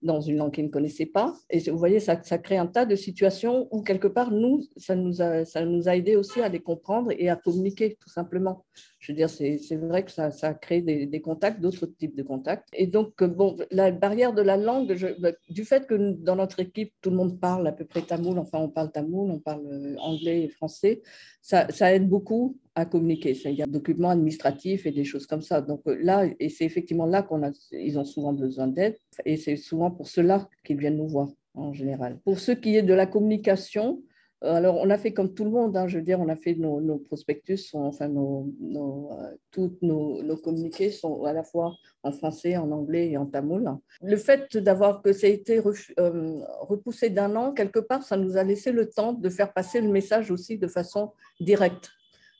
dans 0.04 0.20
une 0.20 0.36
langue 0.36 0.52
qu'ils 0.52 0.66
ne 0.66 0.70
connaissaient 0.70 1.06
pas. 1.06 1.34
Et 1.50 1.58
vous 1.70 1.78
voyez, 1.78 1.98
ça, 1.98 2.22
ça, 2.22 2.38
crée 2.38 2.56
un 2.56 2.66
tas 2.66 2.84
de 2.84 2.94
situations 2.94 3.68
où, 3.70 3.82
quelque 3.82 4.06
part, 4.06 4.30
nous, 4.30 4.62
ça 4.76 4.94
nous 4.94 5.20
a, 5.22 5.44
ça 5.44 5.64
nous 5.64 5.88
a 5.88 5.96
aidé 5.96 6.14
aussi 6.14 6.40
à 6.40 6.48
les 6.48 6.60
comprendre 6.60 7.10
et 7.18 7.28
à 7.28 7.36
communiquer, 7.36 7.96
tout 8.00 8.10
simplement. 8.10 8.64
Je 9.04 9.12
veux 9.12 9.16
dire, 9.16 9.28
c'est 9.28 9.76
vrai 9.76 10.02
que 10.02 10.10
ça, 10.10 10.30
créé 10.54 10.80
des, 10.80 11.20
contacts, 11.20 11.60
d'autres 11.60 11.84
types 11.84 12.16
de 12.16 12.22
contacts. 12.22 12.66
Et 12.72 12.86
donc, 12.86 13.22
bon, 13.22 13.54
la 13.70 13.90
barrière 13.90 14.32
de 14.32 14.40
la 14.40 14.56
langue, 14.56 14.96
bah, 15.18 15.32
du 15.50 15.66
fait 15.66 15.86
que 15.86 15.94
dans 15.94 16.36
notre 16.36 16.60
équipe, 16.60 16.90
tout 17.02 17.10
le 17.10 17.16
monde 17.16 17.38
parle 17.38 17.66
à 17.66 17.72
peu 17.72 17.84
près 17.84 18.00
tamoul, 18.00 18.38
enfin, 18.38 18.60
on 18.60 18.70
parle 18.70 18.90
tamoul, 18.90 19.30
on 19.30 19.40
parle 19.40 19.66
euh, 19.66 19.94
anglais 19.98 20.44
et 20.44 20.48
français, 20.48 21.02
ça, 21.42 21.66
aide 21.94 22.08
beaucoup 22.08 22.56
à 22.74 22.86
communiquer. 22.86 23.38
Il 23.44 23.50
y 23.50 23.62
a 23.62 23.66
des 23.66 23.72
documents 23.72 24.08
administratifs 24.08 24.86
et 24.86 24.90
des 24.90 25.04
choses 25.04 25.26
comme 25.26 25.42
ça. 25.42 25.60
Donc 25.60 25.82
euh, 25.86 25.98
là, 26.00 26.26
et 26.40 26.48
c'est 26.48 26.64
effectivement 26.64 27.04
là 27.04 27.22
qu'on 27.22 27.42
a, 27.42 27.50
ont 27.50 28.04
souvent 28.06 28.32
besoin 28.32 28.68
d'aide, 28.68 28.96
et 29.26 29.36
c'est 29.36 29.56
souvent 29.56 29.90
pour 29.90 30.08
cela 30.08 30.48
qu'ils 30.64 30.78
viennent 30.78 30.96
nous 30.96 31.08
voir 31.08 31.28
en 31.52 31.74
général. 31.74 32.20
Pour 32.24 32.38
ce 32.38 32.52
qui 32.52 32.74
est 32.74 32.82
de 32.82 32.94
la 32.94 33.04
communication, 33.04 34.00
euh, 34.00 34.13
alors 34.44 34.76
on 34.78 34.90
a 34.90 34.98
fait 34.98 35.12
comme 35.12 35.34
tout 35.34 35.44
le 35.44 35.50
monde, 35.50 35.76
hein, 35.76 35.86
je 35.88 35.98
veux 35.98 36.04
dire, 36.04 36.20
on 36.20 36.28
a 36.28 36.36
fait 36.36 36.54
nos, 36.54 36.98
prospectus, 36.98 37.74
enfin 37.74 38.08
nos, 38.08 38.52
nos 38.60 39.10
euh, 39.58 39.68
nos, 39.82 40.22
nos, 40.22 40.36
communiqués 40.36 40.90
sont 40.90 41.24
à 41.24 41.32
la 41.32 41.42
fois 41.42 41.74
en 42.02 42.12
français, 42.12 42.56
en 42.56 42.70
anglais 42.70 43.10
et 43.10 43.16
en 43.16 43.26
tamoul. 43.26 43.68
Le 44.02 44.16
fait 44.16 44.56
d'avoir 44.56 45.02
que 45.02 45.12
ça 45.12 45.26
a 45.26 45.30
été 45.30 45.60
repoussé 45.60 47.10
d'un 47.10 47.34
an, 47.36 47.52
quelque 47.52 47.80
part, 47.80 48.02
ça 48.02 48.16
nous 48.16 48.36
a 48.36 48.44
laissé 48.44 48.72
le 48.72 48.88
temps 48.88 49.12
de 49.12 49.28
faire 49.28 49.52
passer 49.52 49.80
le 49.80 49.88
message 49.88 50.30
aussi 50.30 50.58
de 50.58 50.68
façon 50.68 51.12
directe 51.40 51.90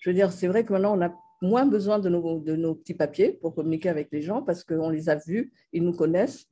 je 0.05 0.11
veux 0.11 0.15
dire, 0.15 0.33
c'est 0.33 0.49
vrai 0.49 0.67
que 0.67 0.73
maintenant, 0.75 0.99
on 0.99 1.01
a 1.01 1.15
moins 1.41 1.65
besoin 1.65 1.99
de 1.99 2.11
nos 2.11 2.75
petits 2.75 2.93
papiers 2.93 3.33
pour 3.33 3.55
communiquer 3.55 3.89
avec 3.89 4.09
les 4.13 4.21
gens 4.21 4.43
parce 4.43 4.63
qu'on 4.63 4.91
les 4.91 5.09
a 5.09 5.15
vus, 5.15 5.51
ils 5.73 5.83
nous 5.83 5.95
connaissent, 5.95 6.45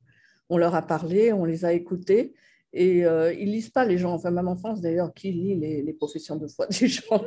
on 0.49 0.57
leur 0.57 0.73
a 0.73 0.81
parlé, 0.81 1.31
on 1.33 1.45
les 1.45 1.63
a 1.63 1.71
écoutés. 1.71 2.33
Et 2.73 3.05
euh, 3.05 3.31
ils 3.33 3.51
lisent 3.51 3.69
pas 3.69 3.85
les 3.85 3.99
gens. 3.99 4.13
Enfin, 4.13 4.31
même 4.31 4.47
en 4.47 4.55
France, 4.55 4.81
d'ailleurs, 4.81 5.13
qui 5.13 5.31
lit 5.31 5.55
les, 5.55 5.93
professions 5.93 6.35
de 6.35 6.47
foi 6.47 6.65
des 6.79 6.87
gens? 6.87 7.23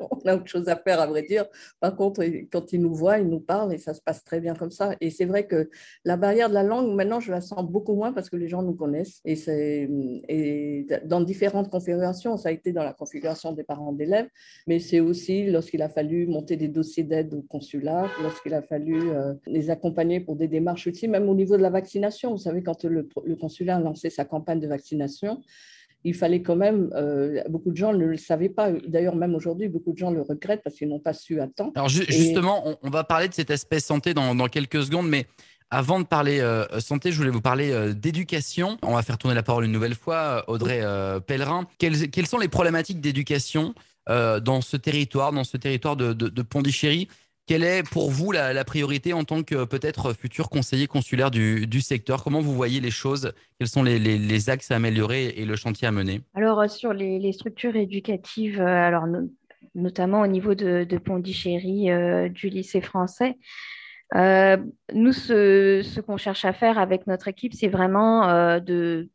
On 0.00 0.28
a 0.28 0.36
autre 0.36 0.46
chose 0.46 0.68
à 0.68 0.76
faire, 0.76 1.00
à 1.00 1.06
vrai 1.06 1.22
dire. 1.22 1.46
Par 1.80 1.96
contre, 1.96 2.24
quand 2.50 2.72
ils 2.72 2.80
nous 2.80 2.94
voient, 2.94 3.18
ils 3.18 3.28
nous 3.28 3.40
parlent 3.40 3.74
et 3.74 3.78
ça 3.78 3.92
se 3.92 4.00
passe 4.00 4.22
très 4.22 4.40
bien 4.40 4.54
comme 4.54 4.70
ça. 4.70 4.94
Et 5.00 5.10
c'est 5.10 5.24
vrai 5.24 5.46
que 5.48 5.68
la 6.04 6.16
barrière 6.16 6.48
de 6.48 6.54
la 6.54 6.62
langue, 6.62 6.94
maintenant, 6.94 7.18
je 7.18 7.32
la 7.32 7.40
sens 7.40 7.68
beaucoup 7.68 7.94
moins 7.94 8.12
parce 8.12 8.30
que 8.30 8.36
les 8.36 8.46
gens 8.46 8.62
nous 8.62 8.74
connaissent. 8.74 9.20
Et, 9.24 9.88
et 10.28 10.86
dans 11.04 11.20
différentes 11.20 11.70
configurations, 11.70 12.36
ça 12.36 12.50
a 12.50 12.52
été 12.52 12.72
dans 12.72 12.84
la 12.84 12.92
configuration 12.92 13.52
des 13.52 13.64
parents 13.64 13.92
d'élèves, 13.92 14.28
mais 14.68 14.78
c'est 14.78 15.00
aussi 15.00 15.46
lorsqu'il 15.46 15.82
a 15.82 15.88
fallu 15.88 16.26
monter 16.26 16.56
des 16.56 16.68
dossiers 16.68 17.02
d'aide 17.02 17.34
au 17.34 17.42
consulat, 17.42 18.08
lorsqu'il 18.22 18.54
a 18.54 18.62
fallu 18.62 19.10
euh, 19.10 19.34
les 19.46 19.70
accompagner 19.70 20.20
pour 20.20 20.36
des 20.36 20.46
démarches 20.46 20.86
aussi, 20.86 21.08
même 21.08 21.28
au 21.28 21.34
niveau 21.34 21.56
de 21.56 21.62
la 21.62 21.70
vaccination. 21.70 22.30
Vous 22.30 22.38
savez, 22.38 22.62
quand 22.62 22.84
le, 22.84 23.08
le 23.24 23.36
consulat 23.36 23.76
a 23.76 23.80
lancé 23.80 24.08
sa 24.08 24.24
campagne 24.24 24.60
de 24.60 24.68
vaccination, 24.68 24.83
vaccination, 24.84 25.42
il 26.04 26.14
fallait 26.14 26.42
quand 26.42 26.56
même, 26.56 26.90
euh, 26.94 27.42
beaucoup 27.48 27.70
de 27.70 27.76
gens 27.76 27.94
ne 27.94 28.04
le 28.04 28.18
savaient 28.18 28.50
pas. 28.50 28.70
D'ailleurs, 28.86 29.16
même 29.16 29.34
aujourd'hui, 29.34 29.68
beaucoup 29.68 29.92
de 29.92 29.98
gens 29.98 30.10
le 30.10 30.20
regrettent 30.20 30.62
parce 30.62 30.76
qu'ils 30.76 30.88
n'ont 30.88 31.00
pas 31.00 31.14
su 31.14 31.40
à 31.40 31.46
temps. 31.46 31.72
Alors 31.74 31.88
justement, 31.88 32.76
on, 32.82 32.90
va 32.90 33.04
parler 33.04 33.28
de 33.28 33.34
cet 33.34 33.50
aspect 33.50 33.80
santé 33.80 34.12
dans, 34.12 34.36
quelques 34.48 34.82
secondes, 34.84 35.08
mais 35.08 35.26
avant 35.70 35.98
de 35.98 36.04
parler 36.04 36.40
euh, 36.40 36.66
santé, 36.80 37.10
je 37.10 37.16
voulais 37.16 37.30
vous 37.30 37.40
parler 37.40 37.72
euh, 37.72 37.94
d'éducation. 37.94 38.76
On 38.82 38.94
va 38.94 39.02
faire 39.02 39.16
tourner 39.16 39.34
la 39.34 39.42
parole 39.42 39.64
une 39.64 39.72
nouvelle 39.72 39.94
fois, 39.94 40.44
Audrey 40.48 40.82
Pellerin. 41.26 41.66
Quelles, 41.78 42.10
quelles, 42.10 42.26
sont 42.26 42.38
les 42.38 42.48
problématiques 42.48 43.00
d'éducation 43.00 43.74
dans 44.06 44.60
ce 44.60 44.76
territoire, 44.76 45.32
dans 45.32 45.44
ce 45.44 45.56
territoire 45.56 45.96
de, 45.96 46.12
de, 46.12 46.28
de 46.28 46.42
Pondichéry? 46.42 47.08
Quelle 47.46 47.64
est 47.64 47.82
pour 47.88 48.10
vous 48.10 48.32
la, 48.32 48.64
priorité 48.64 49.12
en 49.12 49.24
tant 49.24 49.42
que 49.42 49.64
peut-être 49.64 50.14
futur 50.14 50.48
conseiller 50.48 50.86
consulaire 50.86 51.30
du, 51.30 51.80
secteur? 51.80 52.24
Comment 52.24 52.40
vous 52.40 52.54
voyez 52.54 52.80
les 52.80 52.90
choses? 52.90 53.32
Quels 53.58 53.68
sont 53.68 53.82
les, 53.82 54.50
axes 54.50 54.70
à 54.70 54.76
améliorer 54.76 55.26
et 55.36 55.44
le 55.44 55.56
chantier 55.56 55.86
à 55.86 55.92
mener? 55.92 56.22
Alors, 56.34 56.60
euh, 56.60 56.68
sur 56.68 56.92
les, 56.92 57.32
structures 57.32 57.76
éducatives, 57.76 58.60
euh, 58.60 58.66
alors, 58.66 59.06
notamment 59.74 60.22
au 60.22 60.26
niveau 60.26 60.54
de, 60.54 60.98
Pondichéry, 60.98 61.90
euh, 61.90 62.28
du 62.28 62.48
lycée 62.48 62.80
français, 62.80 63.36
nous, 64.14 65.12
ce, 65.12 66.00
qu'on 66.00 66.16
cherche 66.16 66.44
à 66.44 66.52
faire 66.52 66.78
avec 66.78 67.06
notre 67.06 67.28
équipe, 67.28 67.52
c'est 67.52 67.68
vraiment 67.68 68.58
de 68.60 69.08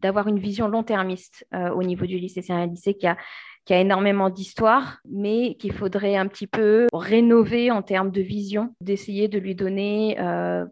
d'avoir 0.00 0.28
une 0.28 0.38
vision 0.38 0.66
long-termiste 0.66 1.46
au 1.52 1.82
niveau 1.82 2.06
du 2.06 2.18
lycée. 2.18 2.40
C'est 2.40 2.54
un 2.54 2.66
lycée 2.66 2.94
qui 2.94 3.06
a 3.06 3.18
qui 3.64 3.74
a 3.74 3.80
énormément 3.80 4.30
d'histoire, 4.30 5.00
mais 5.08 5.54
qu'il 5.54 5.72
faudrait 5.72 6.16
un 6.16 6.26
petit 6.26 6.46
peu 6.46 6.86
rénover 6.92 7.70
en 7.70 7.82
termes 7.82 8.10
de 8.10 8.20
vision, 8.20 8.74
d'essayer 8.80 9.28
de 9.28 9.38
lui 9.38 9.54
donner 9.54 10.18
euh, 10.20 10.64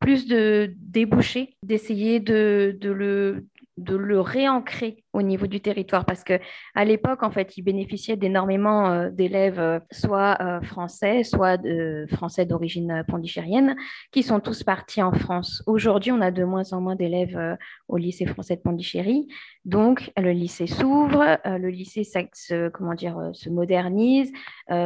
plus 0.00 0.26
de 0.26 0.72
débouchés, 0.78 1.56
d'essayer 1.62 2.20
de, 2.20 2.76
de, 2.80 2.90
le, 2.90 3.46
de 3.76 3.96
le 3.96 4.20
réancrer 4.20 5.04
au 5.16 5.22
niveau 5.22 5.46
du 5.46 5.60
territoire 5.60 6.04
parce 6.04 6.22
que 6.24 6.38
à 6.74 6.84
l'époque 6.84 7.22
en 7.22 7.30
fait 7.30 7.56
il 7.56 7.62
bénéficiait 7.62 8.16
d'énormément 8.16 8.90
euh, 8.90 9.10
d'élèves 9.10 9.58
euh, 9.58 9.80
soit 9.90 10.36
euh, 10.40 10.60
français 10.60 11.24
soit 11.24 11.58
français 12.10 12.44
d'origine 12.44 13.02
pondichéриenne 13.08 13.76
qui 14.12 14.22
sont 14.22 14.40
tous 14.40 14.62
partis 14.62 15.02
en 15.02 15.12
France. 15.12 15.62
Aujourd'hui 15.66 16.12
on 16.12 16.20
a 16.20 16.30
de 16.30 16.44
moins 16.44 16.72
en 16.72 16.80
moins 16.80 16.96
d'élèves 16.96 17.56
au 17.88 17.96
lycée 17.96 18.26
français 18.26 18.56
de 18.56 18.60
Pondichéry 18.60 19.26
donc 19.64 20.12
le 20.18 20.32
lycée 20.32 20.66
s'ouvre, 20.66 21.38
le 21.44 21.68
lycée 21.68 22.04
se, 22.04 22.68
comment 22.68 22.94
dire 22.94 23.30
se 23.32 23.48
modernise, 23.48 24.30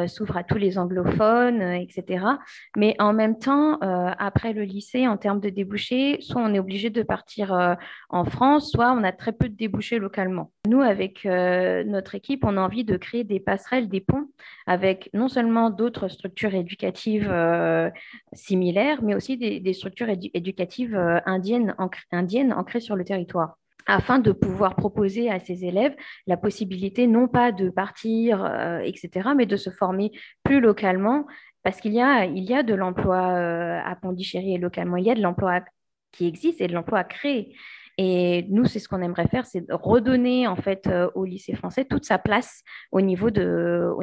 s'ouvre 0.07 0.37
à 0.37 0.45
tous 0.45 0.59
les 0.59 0.79
anglophones 0.79 1.61
etc. 1.61 2.25
Mais 2.77 2.95
en 2.99 3.13
même 3.13 3.39
temps 3.39 3.79
après 3.81 4.53
le 4.53 4.63
lycée 4.63 5.09
en 5.09 5.17
termes 5.17 5.41
de 5.41 5.51
débouchés 5.51 6.19
soit 6.21 6.43
on 6.43 6.55
est 6.55 6.59
obligé 6.59 6.91
de 6.91 7.03
partir 7.03 7.77
en 8.09 8.25
France 8.25 8.71
soit 8.71 8.93
on 8.93 9.03
a 9.03 9.13
très 9.13 9.33
peu 9.33 9.49
de 9.49 9.57
débouchés 9.57 9.99
locaux 9.99 10.20
nous, 10.29 10.81
avec 10.81 11.27
euh, 11.27 11.85
notre 11.85 12.15
équipe, 12.15 12.45
on 12.45 12.57
a 12.57 12.61
envie 12.61 12.85
de 12.85 12.97
créer 12.97 13.25
des 13.25 13.41
passerelles, 13.41 13.89
des 13.89 14.01
ponts 14.01 14.29
avec 14.67 15.11
non 15.15 15.29
seulement 15.29 15.71
d'autres 15.71 16.09
structures 16.09 16.55
éducatives 16.55 17.29
euh, 17.31 17.91
similaires, 18.33 19.03
mais 19.03 19.15
aussi 19.15 19.37
des, 19.37 19.73
structures 19.73 20.09
éducatives 20.09 20.95
euh, 20.95 21.21
indiennes, 21.27 21.75
ancrées 22.53 22.81
sur 22.81 22.97
le 22.97 23.05
territoire 23.05 23.57
afin 23.87 24.19
de 24.19 24.31
pouvoir 24.31 24.77
proposer 24.77 25.31
à 25.31 25.41
ces 25.41 25.65
élèves 25.65 25.97
la 26.27 26.37
possibilité 26.37 27.07
non 27.07 27.27
pas 27.27 27.51
de 27.51 27.71
partir, 27.71 28.45
etc., 28.85 29.31
mais 29.35 29.47
de 29.47 29.57
se 29.57 29.71
former 29.71 30.13
plus 30.45 30.61
localement, 30.61 31.27
parce 31.65 31.81
qu'il 31.81 31.95
y 31.95 32.01
a, 32.01 32.27
il 32.27 32.45
y 32.45 32.55
a 32.55 32.63
de 32.63 32.75
l'emploi 32.75 33.19
à 33.19 33.97
Pondichéry 33.97 34.55
et 34.55 34.59
localement, 34.59 34.97
il 34.97 35.07
y 35.07 35.11
a 35.11 35.15
de 35.15 35.23
l'emploi 35.23 35.61
qui 36.13 36.27
existe 36.27 36.61
et 36.61 36.69
de 36.69 36.75
l'emploi 36.75 37.01
à 37.01 37.05
créer. 37.05 37.57
Et 38.03 38.47
nous, 38.49 38.65
c'est 38.65 38.79
ce 38.79 38.89
qu'on 38.89 39.03
aimerait 39.03 39.29
faire, 39.29 39.45
c'est 39.45 39.63
redonner 39.69 40.47
en 40.47 40.57
fait 40.57 40.87
euh, 40.87 41.11
au 41.15 41.27
lycée 41.27 41.55
français 41.55 41.85
toute 41.85 42.07
sa 42.07 42.17
place 42.17 42.63
au 42.93 43.03
niveau 43.03 43.29
de, 43.29 43.93
au 43.95 44.03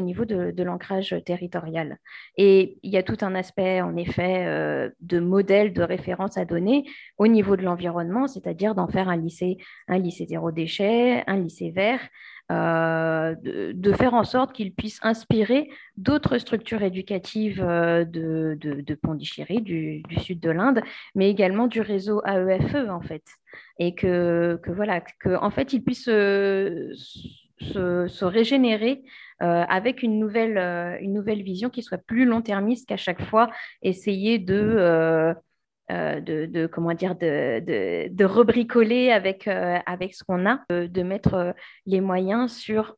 l'ancrage 0.63 1.16
territorial. 1.25 1.98
Et 2.38 2.77
il 2.84 2.92
y 2.92 2.98
a 2.98 3.01
tout 3.01 3.18
un 3.22 3.34
aspect, 3.34 3.82
en 3.82 3.96
effet, 3.96 4.46
euh, 4.46 4.92
de 5.01 5.20
modèle 5.20 5.74
de 5.74 5.82
référence 5.82 6.38
à 6.38 6.46
donner 6.46 6.84
au 7.18 7.25
niveau 7.25 7.58
de 7.58 7.63
l'environnement, 7.63 8.27
c'est-à-dire 8.27 8.75
d'en 8.75 8.88
faire 8.88 9.10
un 9.10 9.18
lycée, 9.18 9.58
un 9.88 9.98
lycée 9.98 10.27
zéro 10.30 10.51
déchet, 10.51 11.24
un 11.25 11.38
lycée 11.38 11.72
vert. 11.72 12.01
Euh, 12.50 13.36
de, 13.44 13.92
faire 13.92 14.13
en 14.13 14.24
sorte 14.24 14.54
qu'il 14.54 14.74
puisse 14.74 15.00
inspirer 15.04 15.70
d'autres 15.98 16.38
structures 16.38 16.82
éducatives 16.82 17.62
de, 17.62 18.58
de, 18.58 18.96
Pondichéry, 18.96 19.62
du, 19.62 20.01
du, 20.04 20.20
sud 20.20 20.39
de 20.39 20.50
l'Inde, 20.50 20.82
mais 21.13 21.30
également 21.30 21.68
du 21.68 21.82
réseau 21.82 22.22
AEFE 22.25 22.75
e, 22.75 22.89
en 22.89 23.01
fait. 23.01 23.24
Et 23.80 23.96
que, 23.96 24.60
voilà, 24.68 25.01
que 25.01 25.36
en 25.36 25.50
fait, 25.50 25.74
ils 25.74 25.84
puissent 25.84 26.06
se, 26.06 26.94
se, 27.60 28.25
régénérer 28.25 29.04
euh, 29.44 29.63
avec 29.68 30.01
une 30.01 30.20
nouvelle, 30.20 30.58
euh, 30.58 30.98
une 31.00 31.13
nouvelle 31.13 31.44
vision 31.44 31.70
qui 31.70 31.84
soit 31.84 31.98
plus 31.98 32.25
long-termiste 32.25 32.88
qu'à 32.88 32.98
chaque 32.98 33.22
fois 33.22 33.50
essayer 33.82 34.39
de, 34.39 34.56
euh, 34.56 35.34
de, 35.89 36.67
comment 36.67 36.94
dire, 36.94 37.15
de, 37.15 38.10
de, 38.10 38.25
rebricoler 38.25 39.12
avec, 39.12 39.48
avec 39.48 40.13
ce 40.13 40.24
qu'on 40.24 40.46
a, 40.46 40.62
de, 40.70 41.03
mettre 41.03 41.53
les 41.86 42.01
moyens 42.01 42.53
sur 42.53 42.98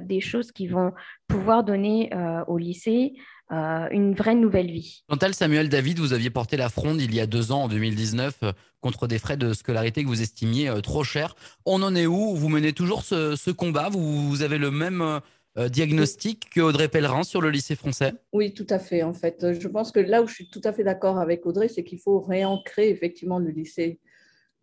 des 0.00 0.20
choses 0.20 0.52
qui 0.52 0.66
vont 0.66 0.92
pouvoir 1.28 1.64
donner 1.64 2.10
au 2.46 2.58
lycée 2.58 3.14
euh, 3.52 3.88
une 3.90 4.14
vraie 4.14 4.36
nouvelle 4.36 4.70
vie. 4.70 5.02
Chantal 5.10 5.34
Samuel 5.34 5.68
David, 5.68 5.98
vous 5.98 6.12
aviez 6.12 6.30
porté 6.30 6.56
la 6.56 6.68
fronde 6.68 7.00
il 7.00 7.12
y 7.12 7.18
a 7.18 7.26
deux 7.26 7.50
ans, 7.50 7.64
en 7.64 7.68
2019, 7.68 8.36
euh, 8.44 8.52
contre 8.80 9.08
des 9.08 9.18
frais 9.18 9.36
de 9.36 9.52
scolarité 9.54 10.04
que 10.04 10.08
vous 10.08 10.22
estimiez 10.22 10.68
euh, 10.68 10.80
trop 10.80 11.02
chers. 11.02 11.34
On 11.66 11.82
en 11.82 11.96
est 11.96 12.06
où? 12.06 12.36
Vous 12.36 12.48
menez 12.48 12.72
toujours 12.72 13.02
ce, 13.02 13.50
combat? 13.50 13.88
Vous, 13.88 14.42
avez 14.42 14.56
le 14.56 14.70
même 14.70 15.20
diagnostic 15.56 16.48
que 16.50 16.60
Audrey 16.60 16.88
Pellerin 16.88 17.22
sur 17.22 17.40
le 17.40 17.50
lycée 17.50 17.76
français 17.76 18.12
Oui, 18.32 18.54
tout 18.54 18.66
à 18.70 18.78
fait. 18.78 19.02
En 19.02 19.12
fait, 19.12 19.52
je 19.52 19.68
pense 19.68 19.92
que 19.92 20.00
là 20.00 20.22
où 20.22 20.26
je 20.26 20.34
suis 20.34 20.48
tout 20.48 20.60
à 20.64 20.72
fait 20.72 20.84
d'accord 20.84 21.18
avec 21.18 21.44
Audrey, 21.46 21.68
c'est 21.68 21.84
qu'il 21.84 21.98
faut 21.98 22.20
réancrer 22.20 22.90
effectivement 22.90 23.38
le 23.38 23.50
lycée 23.50 23.98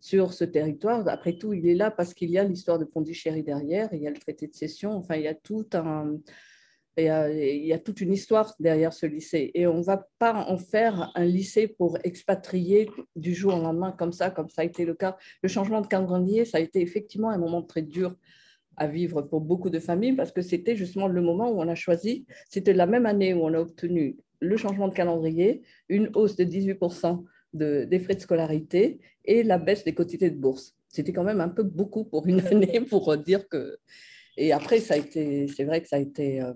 sur 0.00 0.32
ce 0.32 0.44
territoire. 0.44 1.06
Après 1.08 1.34
tout, 1.34 1.52
il 1.52 1.68
est 1.68 1.74
là 1.74 1.90
parce 1.90 2.14
qu'il 2.14 2.30
y 2.30 2.38
a 2.38 2.44
l'histoire 2.44 2.78
de 2.78 2.84
Pondichéry 2.84 3.42
derrière, 3.42 3.88
il 3.92 4.00
y 4.00 4.06
a 4.06 4.10
le 4.10 4.18
traité 4.18 4.46
de 4.46 4.54
cession, 4.54 4.92
enfin, 4.92 5.16
il 5.16 5.22
y 5.22 5.28
a 5.28 5.34
tout 5.34 5.66
un, 5.74 6.18
il 6.96 7.66
y 7.66 7.72
a 7.72 7.78
toute 7.78 8.00
une 8.00 8.12
histoire 8.12 8.54
derrière 8.58 8.92
ce 8.92 9.06
lycée. 9.06 9.50
Et 9.54 9.66
on 9.66 9.78
ne 9.78 9.82
va 9.82 10.08
pas 10.18 10.34
en 10.34 10.56
faire 10.56 11.12
un 11.14 11.24
lycée 11.24 11.68
pour 11.68 11.98
expatrier 12.04 12.90
du 13.14 13.34
jour 13.34 13.54
au 13.54 13.60
lendemain 13.60 13.92
comme 13.92 14.12
ça, 14.12 14.30
comme 14.30 14.48
ça 14.48 14.62
a 14.62 14.64
été 14.64 14.84
le 14.84 14.94
cas. 14.94 15.16
Le 15.42 15.48
changement 15.48 15.80
de 15.80 15.86
calendrier, 15.86 16.44
ça 16.44 16.58
a 16.58 16.60
été 16.60 16.80
effectivement 16.80 17.30
un 17.30 17.38
moment 17.38 17.62
très 17.62 17.82
dur 17.82 18.16
à 18.78 18.86
vivre 18.86 19.22
pour 19.22 19.40
beaucoup 19.40 19.70
de 19.70 19.78
familles 19.78 20.14
parce 20.14 20.32
que 20.32 20.42
c'était 20.42 20.76
justement 20.76 21.08
le 21.08 21.20
moment 21.20 21.50
où 21.50 21.60
on 21.60 21.68
a 21.68 21.74
choisi, 21.74 22.26
c'était 22.48 22.72
la 22.72 22.86
même 22.86 23.06
année 23.06 23.34
où 23.34 23.44
on 23.44 23.54
a 23.54 23.60
obtenu 23.60 24.16
le 24.40 24.56
changement 24.56 24.88
de 24.88 24.94
calendrier, 24.94 25.62
une 25.88 26.10
hausse 26.14 26.36
de 26.36 26.44
18% 26.44 27.24
de, 27.54 27.84
des 27.84 27.98
frais 27.98 28.14
de 28.14 28.20
scolarité 28.20 29.00
et 29.24 29.42
la 29.42 29.58
baisse 29.58 29.84
des 29.84 29.94
quotités 29.94 30.30
de 30.30 30.38
bourse. 30.38 30.76
C'était 30.88 31.12
quand 31.12 31.24
même 31.24 31.40
un 31.40 31.48
peu 31.48 31.62
beaucoup 31.62 32.04
pour 32.04 32.26
une 32.26 32.40
année 32.46 32.80
pour 32.80 33.16
dire 33.16 33.48
que 33.48 33.78
et 34.40 34.52
après, 34.52 34.78
ça 34.78 34.94
a 34.94 34.96
été, 34.96 35.48
c'est 35.48 35.64
vrai 35.64 35.82
que 35.82 35.88
ça 35.88 35.96
a 35.96 35.98
été. 35.98 36.40
Euh, 36.40 36.52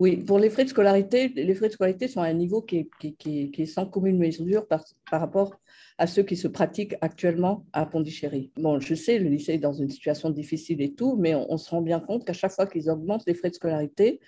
oui, 0.00 0.16
pour 0.16 0.38
les 0.38 0.48
frais 0.48 0.64
de 0.64 0.70
scolarité, 0.70 1.28
les 1.28 1.54
frais 1.54 1.68
de 1.68 1.74
scolarité 1.74 2.08
sont 2.08 2.22
à 2.22 2.26
un 2.26 2.32
niveau 2.32 2.62
qui 2.62 2.78
est, 2.78 2.88
qui, 3.18 3.50
qui, 3.50 3.66
sans 3.66 3.84
commune 3.84 4.16
mesure 4.16 4.66
par, 4.66 4.82
par, 5.10 5.20
rapport 5.20 5.60
à 5.98 6.06
ceux 6.06 6.22
qui 6.22 6.36
se 6.36 6.48
pratiquent 6.48 6.94
actuellement 7.02 7.66
à 7.74 7.84
Pondichéry. 7.84 8.50
Bon, 8.56 8.80
je 8.80 8.94
sais, 8.94 9.18
le 9.18 9.28
lycée 9.28 9.52
est 9.52 9.58
dans 9.58 9.74
une 9.74 9.90
situation 9.90 10.30
difficile 10.30 10.80
et 10.80 10.94
tout, 10.94 11.16
mais 11.18 11.34
on, 11.34 11.58
se 11.58 11.68
rend 11.68 11.82
bien 11.82 12.00
compte 12.00 12.24
qu'à 12.24 12.32
chaque 12.32 12.52
fois 12.52 12.66
qu'ils 12.66 12.88
augmentent 12.88 13.26
les 13.26 13.34
frais 13.34 13.50
de 13.50 13.54
scolarité, 13.54 14.18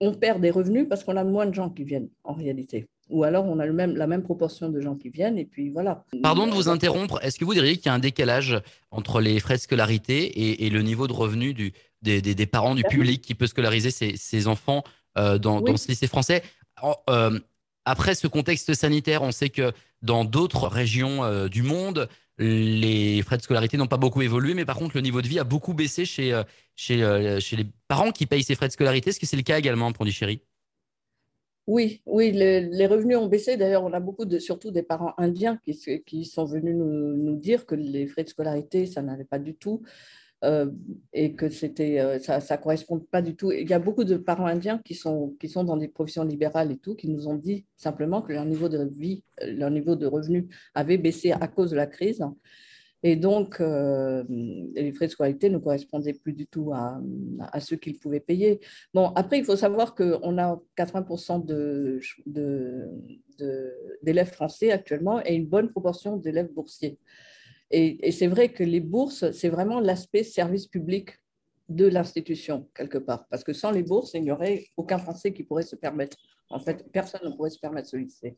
on 0.00 0.14
perd 0.14 0.40
des 0.40 0.50
revenus 0.50 0.86
parce 0.88 1.04
qu'on 1.04 1.18
a 1.18 1.24
moins 1.24 1.44
de 1.44 1.54
gens 1.54 1.68
qui 1.68 1.84
viennent 1.84 2.08
en 2.24 2.32
réalité. 2.32 2.86
Ou 3.08 3.24
alors 3.24 3.44
on 3.44 3.60
a 3.60 3.66
le 3.66 3.72
même, 3.72 3.94
la 3.94 4.06
même 4.06 4.22
proportion 4.22 4.68
de 4.68 4.80
gens 4.80 4.96
qui 4.96 5.10
viennent 5.10 5.38
et 5.38 5.44
puis 5.44 5.70
voilà. 5.70 6.04
Pardon 6.22 6.46
de 6.46 6.52
vous 6.52 6.68
interrompre, 6.68 7.22
est-ce 7.22 7.38
que 7.38 7.44
vous 7.44 7.54
diriez 7.54 7.76
qu'il 7.76 7.86
y 7.86 7.88
a 7.90 7.94
un 7.94 8.00
décalage 8.00 8.60
entre 8.90 9.20
les 9.20 9.38
frais 9.38 9.54
de 9.54 9.60
scolarité 9.60 10.24
et, 10.24 10.66
et 10.66 10.70
le 10.70 10.82
niveau 10.82 11.06
de 11.06 11.12
revenus 11.12 11.54
du, 11.54 11.72
des, 12.02 12.46
parents, 12.46 12.74
du 12.74 12.84
public 12.84 13.22
qui 13.22 13.34
peut 13.34 13.46
scolariser 13.46 13.90
ses, 13.90 14.46
enfants 14.46 14.82
euh, 15.18 15.38
dans, 15.38 15.76
ce 15.76 15.88
lycée 15.88 16.06
français. 16.06 16.42
Euh, 17.08 17.38
après 17.84 18.14
ce 18.14 18.26
contexte 18.26 18.74
sanitaire, 18.74 19.22
on 19.22 19.32
sait 19.32 19.50
que 19.50 19.72
dans 20.02 20.24
d'autres 20.24 20.68
régions 20.68 21.24
euh, 21.24 21.48
du 21.48 21.62
monde, 21.62 22.08
les 22.38 23.22
frais 23.22 23.38
de 23.38 23.42
scolarité 23.42 23.76
n'ont 23.76 23.86
pas 23.86 23.96
beaucoup 23.96 24.22
évolué, 24.22 24.54
mais 24.54 24.64
par 24.64 24.76
contre, 24.76 24.96
le 24.96 25.00
niveau 25.00 25.22
de 25.22 25.28
vie 25.28 25.38
a 25.38 25.44
beaucoup 25.44 25.72
baissé 25.72 26.04
chez, 26.04 26.38
chez, 26.74 27.38
chez 27.40 27.56
les 27.56 27.66
parents 27.88 28.12
qui 28.12 28.26
payent 28.26 28.42
ces 28.42 28.54
frais 28.54 28.68
de 28.68 28.72
scolarité. 28.72 29.10
Est-ce 29.10 29.20
que 29.20 29.26
c'est 29.26 29.36
le 29.36 29.42
cas 29.42 29.58
également 29.58 29.86
pour 29.92 29.98
Pondichéry 29.98 30.42
oui, 31.66 32.00
oui, 32.06 32.30
les, 32.30 32.86
revenus 32.86 33.16
ont 33.16 33.26
baissé. 33.26 33.56
D'ailleurs, 33.56 33.82
on 33.82 33.92
a 33.92 33.98
beaucoup 33.98 34.24
de, 34.24 34.38
surtout 34.38 34.70
des 34.70 34.84
parents 34.84 35.14
indiens 35.18 35.58
qui, 35.64 35.76
qui 36.06 36.24
sont 36.24 36.44
venus 36.44 36.76
nous, 36.76 37.16
nous, 37.16 37.36
dire 37.36 37.66
que 37.66 37.74
les 37.74 38.06
frais 38.06 38.22
de 38.22 38.28
scolarité, 38.28 38.86
ça 38.86 39.02
n'allait 39.02 39.24
pas 39.24 39.40
du 39.40 39.54
tout. 39.54 39.82
Euh, 40.44 40.70
et 41.14 41.34
que 41.34 41.48
c'était, 41.48 41.98
euh, 41.98 42.18
ça 42.18 42.38
ne 42.38 42.62
correspond 42.62 42.98
pas 42.98 43.22
du 43.22 43.36
tout. 43.36 43.52
Il 43.52 43.68
y 43.68 43.72
a 43.72 43.78
beaucoup 43.78 44.04
de 44.04 44.16
parents 44.16 44.44
indiens 44.44 44.78
qui 44.84 44.94
sont, 44.94 45.34
qui 45.40 45.48
sont 45.48 45.64
dans 45.64 45.78
des 45.78 45.88
professions 45.88 46.24
libérales 46.24 46.70
et 46.70 46.76
tout, 46.76 46.94
qui 46.94 47.08
nous 47.08 47.26
ont 47.26 47.36
dit 47.36 47.64
simplement 47.76 48.20
que 48.20 48.34
leur 48.34 48.44
niveau 48.44 48.68
de 48.68 48.86
vie, 48.98 49.24
euh, 49.42 49.52
leur 49.52 49.70
niveau 49.70 49.96
de 49.96 50.06
revenus 50.06 50.44
avait 50.74 50.98
baissé 50.98 51.32
à 51.32 51.48
cause 51.48 51.70
de 51.70 51.76
la 51.76 51.86
crise. 51.86 52.22
Et 53.02 53.14
donc, 53.14 53.60
les 53.60 54.92
frais 54.92 55.06
de 55.06 55.12
scolarité 55.12 55.48
ne 55.48 55.58
correspondaient 55.58 56.14
plus 56.14 56.32
du 56.32 56.46
tout 56.48 56.72
à, 56.72 57.00
à 57.52 57.60
ceux 57.60 57.76
qu'ils 57.76 58.00
pouvaient 58.00 58.20
payer. 58.20 58.58
Bon, 58.94 59.12
après, 59.14 59.38
il 59.38 59.44
faut 59.44 59.54
savoir 59.54 59.94
qu'on 59.94 60.38
a 60.38 60.60
80% 60.76 61.44
de, 61.44 62.00
d'élèves 64.02 64.32
français 64.32 64.72
actuellement 64.72 65.22
et 65.24 65.34
une 65.34 65.46
bonne 65.46 65.70
proportion 65.70 66.16
d'élèves 66.16 66.52
boursiers. 66.52 66.98
Et, 67.70 68.12
c'est 68.12 68.26
vrai 68.26 68.50
que 68.50 68.62
les 68.62 68.80
bourses, 68.80 69.30
c'est 69.32 69.48
vraiment 69.48 69.80
l'aspect 69.80 70.22
service 70.22 70.66
public 70.66 71.10
de 71.68 71.86
l'institution, 71.86 72.68
quelque 72.74 72.98
part. 72.98 73.26
Parce 73.28 73.42
que 73.42 73.52
sans 73.52 73.72
les 73.72 73.82
bourses, 73.82 74.12
il 74.14 74.22
n'y 74.22 74.30
aurait 74.30 74.66
aucun 74.76 74.98
Français 74.98 75.32
qui 75.32 75.42
pourrait 75.42 75.64
se 75.64 75.74
permettre. 75.74 76.16
En 76.48 76.60
fait, 76.60 76.86
personne 76.92 77.22
ne 77.24 77.30
pourrait 77.30 77.50
se 77.50 77.58
permettre 77.58 77.88
ce 77.88 77.96
lycée. 77.96 78.36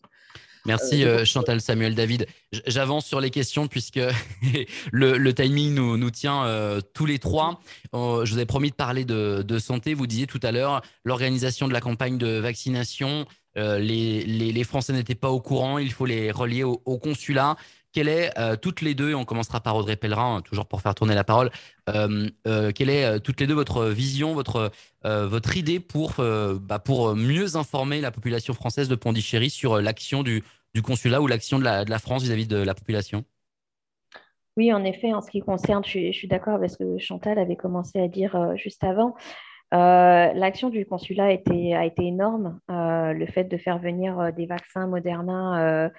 Merci 0.64 1.04
euh, 1.04 1.18
euh, 1.18 1.25
Chantal 1.26 1.61
Samuel 1.61 1.94
David. 1.94 2.26
J'avance 2.66 3.04
sur 3.04 3.20
les 3.20 3.28
questions 3.28 3.68
puisque 3.68 4.00
le, 4.92 5.32
timing 5.32 5.75
nous, 5.75 5.99
nous 5.99 6.11
tient 6.11 6.44
euh, 6.47 6.80
tous 6.94 7.04
les 7.04 7.18
trois. 7.18 7.61
je 7.92 7.99
vous 7.99 8.37
avais 8.37 8.47
promis 8.47 8.70
de 8.70 8.75
parler 8.75 9.04
de, 9.04 9.58
santé. 9.58 9.92
Vous 9.92 10.06
disiez 10.06 10.26
tout 10.26 10.40
à 10.42 10.52
l'heure 10.52 10.80
l'organisation 11.04 11.68
de 11.68 11.75
la 11.75 11.80
campagne 11.80 12.16
de 12.16 12.38
vaccination. 12.38 13.26
Les, 13.56 14.23
les, 14.25 14.64
Français 14.64 14.92
n'étaient 14.92 15.16
pas 15.16 15.30
au 15.30 15.40
courant. 15.40 15.78
Il 15.78 15.92
faut 15.92 16.06
les 16.06 16.30
relier 16.30 16.62
au 16.62 16.99
consulat. 16.99 17.56
Quelle 17.99 18.09
est 18.09 18.31
toutes 18.62 18.81
les 18.81 18.95
deux, 18.95 19.11
et 19.11 19.14
on 19.17 19.25
commencera 19.25 19.61
par 19.61 19.75
Audrey 19.75 19.97
Pellerin, 19.97 20.40
toujours 20.43 20.67
pour 20.67 20.83
faire 20.83 20.95
tourner 20.95 21.17
la 21.17 21.25
parole, 21.25 21.50
quelle 21.87 22.90
est 22.90 23.19
toutes 23.21 23.40
les 23.40 23.49
deux 23.49 23.55
votre 23.55 23.87
vision, 23.87 24.35
votre, 24.35 24.71
votre 25.02 25.57
idée 25.57 25.81
pour, 25.81 26.14
bah, 26.61 26.78
pour 26.78 27.17
mieux 27.17 27.57
informer 27.57 28.00
la 28.00 28.12
population 28.12 28.55
française 28.55 28.88
de 28.88 28.95
Pondichéry 28.95 29.50
sur 29.50 29.81
l'action 29.81 30.23
du, 30.23 30.45
du 30.75 30.83
consulat 30.83 31.21
ou 31.21 31.26
l'action 31.26 31.59
de 31.59 31.64
la, 31.64 31.85
de 31.85 31.90
la 31.90 31.99
France 31.99 32.23
vis-à-vis 32.23 32.47
de 32.47 32.59
la 32.59 32.75
population? 32.75 33.25
Oui, 34.57 34.73
en 34.73 34.85
effet, 34.85 35.12
en 35.12 35.21
ce 35.21 35.28
qui 35.28 35.40
concerne, 35.40 35.85
je 35.85 36.12
suis, 36.12 36.28
d'accord 36.28 36.55
avec 36.55 36.71
ce 36.71 36.76
que 36.76 36.99
Chantal 36.99 37.37
avait 37.40 37.57
commencé 37.57 37.99
à 37.99 38.07
dire 38.07 38.55
juste 38.55 38.85
avant. 38.85 39.17
L'action 39.73 40.71
du 40.71 40.87
consulat 40.87 41.25
a 41.25 41.33
été, 41.33 41.75
a 41.75 41.85
été 41.85 42.07
énorme. 42.07 42.61
le 42.69 43.26
fait 43.26 43.45
de 43.45 43.57
faire 43.57 43.81
venir 43.81 44.33
des 44.35 44.47
vaccins 44.47 44.87
Moderna 44.87 45.90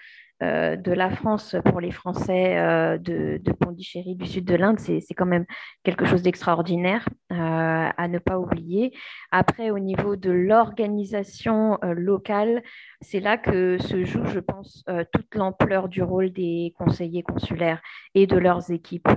euh, 0.41 0.77
de 0.77 0.93
la 0.93 1.09
France 1.09 1.57
pour 1.65 1.81
les 1.81 1.91
Français 1.91 2.57
euh, 2.57 2.97
de, 2.97 3.51
Pondichéry, 3.59 4.15
du 4.15 4.25
sud 4.25 4.45
de 4.45 4.55
l'Inde, 4.55 4.79
c'est 4.79 5.01
quand 5.13 5.25
même 5.25 5.45
quelque 5.83 6.05
chose 6.05 6.21
d'extraordinaire 6.21 7.07
euh, 7.33 7.35
à 7.35 8.07
ne 8.07 8.19
pas 8.19 8.39
oublier. 8.39 8.93
Après, 9.31 9.69
au 9.69 9.79
niveau 9.79 10.15
de 10.15 10.31
l'organisation 10.31 11.77
locale, 11.83 12.63
c'est 13.01 13.19
là 13.19 13.37
que 13.37 13.77
se 13.79 14.05
joue, 14.05 14.25
je 14.25 14.39
pense, 14.39 14.85
toute 15.11 15.35
l'ampleur 15.35 15.89
du 15.89 16.03
rôle 16.03 16.31
des 16.31 16.73
conseillers 16.77 17.23
consulaires 17.23 17.81
et 18.15 18.25
de 18.25 18.37
leurs 18.37 18.71
équipes 18.71 19.09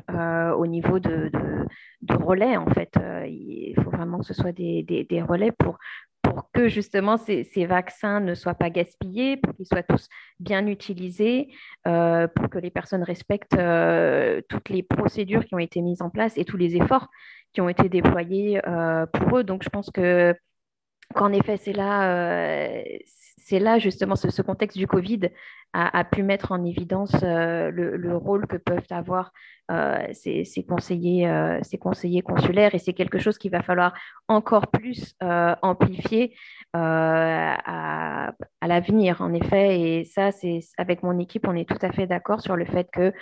au 0.56 0.66
niveau 0.66 0.98
de, 0.98 1.30
relais, 2.10 2.56
en 2.56 2.66
fait. 2.66 2.98
il 3.26 3.74
faut 3.82 3.90
vraiment 3.90 4.18
que 4.18 4.26
ce 4.26 4.34
soit 4.34 4.52
des, 4.52 4.82
des 4.82 5.22
relais 5.22 5.52
pour, 5.52 5.78
pour 6.22 6.50
que 6.52 6.68
justement 6.68 7.16
ces, 7.16 7.66
vaccins 7.66 8.20
ne 8.20 8.34
soient 8.34 8.54
pas 8.54 8.70
gaspillés, 8.70 9.36
pour 9.36 9.54
qu'ils 9.54 9.66
soient 9.66 9.82
tous 9.82 10.08
bien 10.40 10.66
utilisés, 10.66 11.48
euh, 11.86 12.28
pour 12.28 12.48
que 12.48 12.58
les 12.58 12.70
personnes 12.70 13.02
respectent 13.02 13.58
euh, 13.58 14.40
toutes 14.48 14.68
les 14.68 14.82
procédures 14.82 15.44
qui 15.44 15.54
ont 15.54 15.58
été 15.58 15.80
mises 15.82 16.02
en 16.02 16.10
place 16.10 16.38
et 16.38 16.44
tous 16.44 16.56
les 16.56 16.76
efforts 16.76 17.08
qui 17.52 17.60
ont 17.60 17.68
été 17.68 17.88
déployés 17.88 18.60
euh, 18.66 19.06
pour 19.06 19.38
eux. 19.38 19.44
Donc 19.44 19.62
je 19.62 19.68
pense 19.68 19.90
que 19.90 20.34
qu'en 21.14 21.32
effet, 21.32 21.58
c'est 21.58 21.74
là, 21.74 22.82
c'est 23.44 23.58
là 23.58 23.78
justement 23.78 24.16
ce, 24.16 24.42
contexte 24.42 24.78
du 24.78 24.86
Covid 24.86 25.30
a, 25.74 26.04
pu 26.04 26.22
mettre 26.22 26.52
en 26.52 26.64
évidence 26.64 27.14
le, 27.22 28.16
rôle 28.16 28.46
que 28.46 28.56
peuvent 28.56 28.86
avoir 28.90 29.32
euh, 29.70 30.06
ces, 30.12 30.64
conseillers, 30.68 31.26
euh, 31.28 31.58
ces 31.62 31.78
conseillers 31.78 32.20
consulaires 32.20 32.74
et 32.74 32.78
c'est 32.78 32.92
quelque 32.92 33.18
chose 33.18 33.38
qu'il 33.38 33.52
va 33.52 33.62
falloir 33.62 33.94
encore 34.28 34.66
plus 34.66 35.14
euh, 35.22 35.54
amplifier 35.62 36.36
à, 36.74 38.32
l'avenir, 38.60 39.22
en 39.22 39.32
effet. 39.32 39.80
Et 39.80 40.04
ça, 40.04 40.30
c'est 40.30 40.60
avec 40.76 41.02
mon 41.02 41.18
équipe, 41.18 41.46
on 41.46 41.54
est 41.54 41.68
tout 41.68 41.78
à 41.80 41.90
fait 41.90 42.06
d'accord 42.06 42.40
sur 42.40 42.56
le 42.56 42.64
fait 42.66 42.88
que 42.92 43.12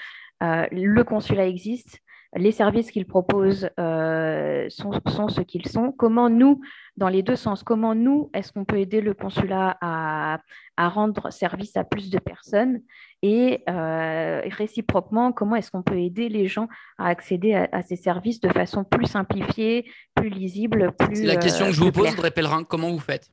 le 0.41 1.03
consulat 1.03 1.47
existe, 1.47 2.00
les 2.37 2.53
services 2.53 2.91
qu'ils 2.91 3.07
proposent 3.07 3.69
sont, 3.77 4.93
sont, 5.09 5.29
ce 5.29 5.41
qu'ils 5.41 5.67
sont. 5.67 5.93
Comment 5.93 6.31
nous, 6.31 6.61
dans 6.97 7.09
les 7.09 7.23
deux 7.23 7.37
sens, 7.37 7.63
comment 7.63 7.95
nous, 7.95 8.31
est-ce 8.35 8.53
qu'on 8.53 8.65
peut 8.65 8.79
aider 8.79 9.01
le 9.01 9.15
consulat 9.15 9.77
à, 9.81 10.41
à, 10.77 10.89
rendre 10.89 11.31
service 11.33 11.77
à 11.77 11.85
plus 11.85 12.11
de 12.11 12.19
personnes 12.19 12.81
et 13.23 13.63
euh, 13.69 14.41
réciproquement, 14.47 15.33
comment 15.33 15.57
est-ce 15.57 15.71
qu'on 15.71 15.83
peut 15.83 15.99
aider 15.99 16.29
les 16.29 16.47
gens 16.47 16.69
à 16.99 17.09
accéder 17.09 17.55
à, 17.55 17.83
ces 17.83 17.97
services 17.97 18.41
de 18.41 18.49
façon 18.49 18.85
plus 18.85 19.07
simplifiée, 19.07 19.91
plus 20.15 20.31
lisible, 20.31 20.93
plus. 20.99 21.17
C'est 21.17 21.25
la 21.25 21.37
question 21.37 21.67
que 21.67 21.73
je 21.73 21.81
vous 21.81 21.93
pose, 21.93 22.13
Audrey 22.13 22.31
Pellerin. 22.31 22.65
Comment 22.65 22.91
vous 22.91 22.99
faites 22.99 23.31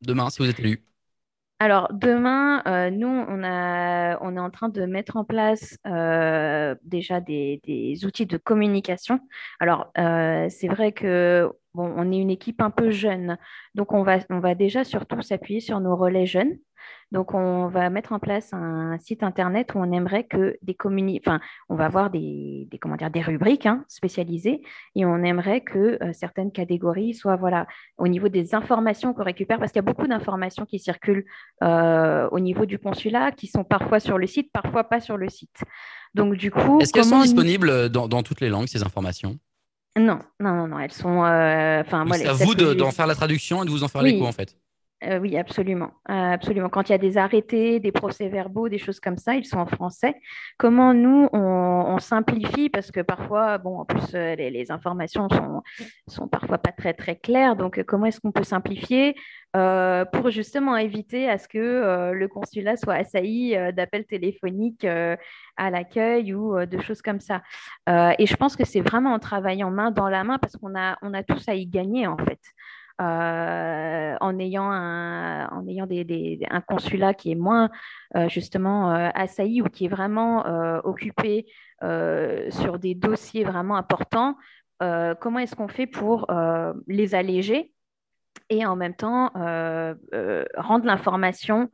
demain 0.00 0.30
si 0.30 0.42
vous 0.42 0.48
êtes 0.48 0.58
élu? 0.58 0.84
Alors, 1.64 1.88
demain, 1.94 2.62
euh, 2.66 2.90
nous, 2.90 3.08
on, 3.08 3.42
est 3.42 4.38
en 4.38 4.50
train 4.50 4.68
de 4.68 4.84
mettre 4.84 5.16
en 5.16 5.24
place 5.24 5.78
euh, 5.86 6.74
déjà 6.82 7.22
des, 7.22 7.58
outils 8.04 8.26
de 8.26 8.36
communication. 8.36 9.18
Alors, 9.60 9.90
c'est 9.96 10.68
vrai 10.68 10.92
que 10.92 11.50
bon, 11.72 11.90
on 11.96 12.12
est 12.12 12.18
une 12.18 12.28
équipe 12.28 12.60
un 12.60 12.68
peu 12.68 12.90
jeune, 12.90 13.38
donc 13.74 13.94
on 13.94 14.02
va 14.02 14.54
déjà 14.54 14.84
surtout 14.84 15.22
s'appuyer 15.22 15.60
sur 15.60 15.80
nos 15.80 15.96
relais 15.96 16.26
jeunes. 16.26 16.58
Donc, 17.12 17.32
on 17.32 17.68
va 17.68 17.90
mettre 17.90 18.12
en 18.12 18.18
place 18.18 18.52
un 18.52 18.98
site 18.98 19.22
internet 19.22 19.74
où 19.74 19.78
on 19.78 19.92
aimerait 19.92 20.24
que 20.24 20.56
des 20.62 20.74
communi... 20.74 21.20
enfin, 21.24 21.40
on 21.68 21.76
va 21.76 21.84
avoir 21.84 22.10
des, 22.10 22.66
des 22.70 22.78
comment 22.78 22.96
dire, 22.96 23.10
des 23.10 23.20
rubriques 23.20 23.66
hein, 23.66 23.84
spécialisées 23.88 24.62
et 24.96 25.04
on 25.04 25.22
aimerait 25.22 25.60
que 25.60 25.98
euh, 26.02 26.12
certaines 26.12 26.50
catégories 26.50 27.14
soient, 27.14 27.36
voilà, 27.36 27.66
au 27.98 28.08
niveau 28.08 28.28
des 28.28 28.54
informations 28.54 29.14
qu'on 29.14 29.22
récupère, 29.22 29.58
parce 29.58 29.70
qu'il 29.70 29.78
y 29.78 29.84
a 29.84 29.90
beaucoup 29.92 30.08
d'informations 30.08 30.64
qui 30.66 30.78
circulent 30.78 31.24
euh, 31.62 32.28
au 32.32 32.40
niveau 32.40 32.66
du 32.66 32.78
consulat, 32.78 33.30
qui 33.30 33.46
sont 33.46 33.64
parfois 33.64 34.00
sur 34.00 34.18
le 34.18 34.26
site, 34.26 34.50
parfois 34.52 34.84
pas 34.84 35.00
sur 35.00 35.16
le 35.16 35.28
site. 35.28 35.62
Donc, 36.14 36.34
du 36.34 36.50
coup, 36.50 36.80
est-ce 36.80 36.92
qu'elles 36.92 37.04
sont 37.04 37.22
disponibles 37.22 37.88
dans, 37.90 38.08
dans 38.08 38.22
toutes 38.22 38.40
les 38.40 38.48
langues 38.48 38.66
ces 38.66 38.82
informations? 38.82 39.38
Non, 39.96 40.18
non, 40.40 40.54
non, 40.54 40.66
non, 40.66 40.78
elles 40.80 40.92
sont. 40.92 41.24
Euh, 41.24 41.80
enfin, 41.80 42.04
c'est 42.12 42.26
à 42.26 42.32
vous 42.32 42.54
d'en 42.56 42.90
faire 42.90 43.06
la 43.06 43.14
traduction 43.14 43.62
et 43.62 43.66
de 43.66 43.70
vous 43.70 43.84
en 43.84 43.88
faire 43.88 44.02
l'écho 44.02 44.26
en 44.26 44.32
fait. 44.32 44.56
Euh, 45.06 45.18
oui, 45.18 45.36
absolument. 45.36 45.90
Euh, 46.10 46.32
absolument. 46.32 46.68
Quand 46.68 46.88
il 46.88 46.92
y 46.92 46.94
a 46.94 46.98
des 46.98 47.18
arrêtés, 47.18 47.80
des 47.80 47.92
procès-verbaux, 47.92 48.68
des 48.68 48.78
choses 48.78 49.00
comme 49.00 49.18
ça, 49.18 49.34
ils 49.34 49.44
sont 49.44 49.58
en 49.58 49.66
français. 49.66 50.14
Comment 50.58 50.94
nous, 50.94 51.28
on, 51.32 51.98
simplifie? 51.98 52.70
Parce 52.70 52.90
que 52.90 53.00
parfois, 53.00 53.58
bon, 53.58 53.78
en 53.80 53.84
plus, 53.84 54.14
euh, 54.14 54.34
les, 54.34 54.70
informations 54.70 55.28
sont, 55.28 55.62
sont 56.08 56.28
parfois 56.28 56.58
pas 56.58 56.72
très, 56.72 56.94
très 56.94 57.16
claires. 57.16 57.56
Donc, 57.56 57.82
comment 57.84 58.06
est-ce 58.06 58.20
qu'on 58.20 58.32
peut 58.32 58.44
simplifier 58.44 59.14
pour 60.12 60.30
justement 60.30 60.76
éviter 60.76 61.30
à 61.30 61.38
ce 61.38 61.46
que 61.46 62.10
le 62.12 62.26
consulat 62.26 62.76
soit 62.76 62.94
assailli 62.94 63.56
d'appels 63.72 64.04
téléphoniques 64.04 64.84
à 64.84 65.70
l'accueil 65.70 66.34
ou 66.34 66.66
de 66.66 66.80
choses 66.80 67.02
comme 67.02 67.20
ça? 67.20 67.40
et 67.86 68.26
je 68.26 68.34
pense 68.34 68.56
que 68.56 68.64
c'est 68.64 68.80
vraiment 68.80 69.12
en 69.12 69.20
travaillant 69.20 69.70
main 69.70 69.92
dans 69.92 70.08
la 70.08 70.24
main 70.24 70.38
parce 70.38 70.56
qu'on 70.56 70.76
a, 70.76 70.98
on 71.02 71.14
a 71.14 71.22
tous 71.22 71.48
à 71.48 71.54
y 71.54 71.66
gagner, 71.66 72.08
en 72.08 72.16
fait. 72.16 72.40
Euh, 73.00 74.16
en 74.20 74.38
ayant, 74.38 74.70
un, 74.70 75.48
en 75.48 75.66
ayant 75.66 75.86
des, 75.86 76.38
un 76.48 76.60
consulat 76.60 77.12
qui 77.12 77.32
est 77.32 77.36
moins 77.36 77.68
euh, 78.16 78.28
justement 78.28 78.92
euh, 78.92 79.08
assailli 79.14 79.62
ou 79.62 79.64
qui 79.64 79.86
est 79.86 79.88
vraiment 79.88 80.44
occupé 80.84 81.46
sur 82.50 82.78
des 82.78 82.94
dossiers 82.94 83.44
vraiment 83.44 83.76
importants, 83.76 84.36
comment 84.78 85.38
est-ce 85.38 85.56
qu'on 85.56 85.68
fait 85.68 85.86
pour 85.86 86.26
les 86.86 87.14
alléger 87.14 87.72
et 88.48 88.64
en 88.64 88.76
même 88.76 88.94
temps 88.94 89.30
rendre 89.34 90.86
l'information 90.86 91.68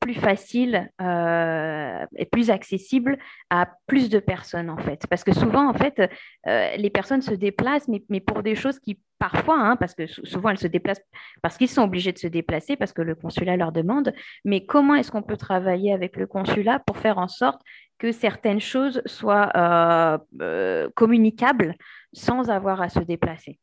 plus 0.00 0.14
facile 0.14 0.90
et 1.00 2.26
plus 2.26 2.50
accessible 2.50 3.18
à 3.50 3.68
plus 3.86 4.08
de 4.08 4.18
personnes 4.18 4.70
en 4.70 4.78
fait? 4.78 5.06
Parce 5.08 5.24
que 5.24 5.32
souvent 5.32 5.68
en 5.68 5.74
fait, 5.74 6.00
les 6.46 6.90
personnes 6.90 7.22
se 7.22 7.34
déplacent, 7.34 7.88
mais, 7.88 8.02
mais 8.08 8.20
pour 8.20 8.42
des 8.42 8.54
choses 8.54 8.78
qui 8.78 8.98
parfois, 9.20 9.60
hein, 9.60 9.76
parce 9.76 9.94
que 9.94 10.06
souvent 10.06 10.48
elles 10.48 10.58
se 10.58 10.66
déplacent 10.66 11.02
parce 11.42 11.58
qu'ils 11.58 11.68
sont 11.68 11.82
obligés 11.82 12.10
de 12.10 12.18
se 12.18 12.26
déplacer, 12.26 12.74
parce 12.74 12.92
que 12.92 13.02
le 13.02 13.14
consulat 13.14 13.56
leur 13.56 13.70
demande, 13.70 14.12
mais 14.44 14.64
comment 14.64 14.94
est-ce 14.96 15.12
qu'on 15.12 15.22
peut 15.22 15.36
travailler 15.36 15.92
avec 15.92 16.16
le 16.16 16.26
consulat 16.26 16.80
pour 16.80 16.96
faire 16.96 17.18
en 17.18 17.28
sorte 17.28 17.60
que 17.98 18.12
certaines 18.12 18.60
choses 18.60 19.02
soient 19.04 19.50
euh, 19.54 20.18
euh, 20.40 20.88
communicables 20.96 21.74
sans 22.14 22.50
avoir 22.50 22.80
à 22.80 22.88
se 22.88 23.00
déplacer? 23.00 23.60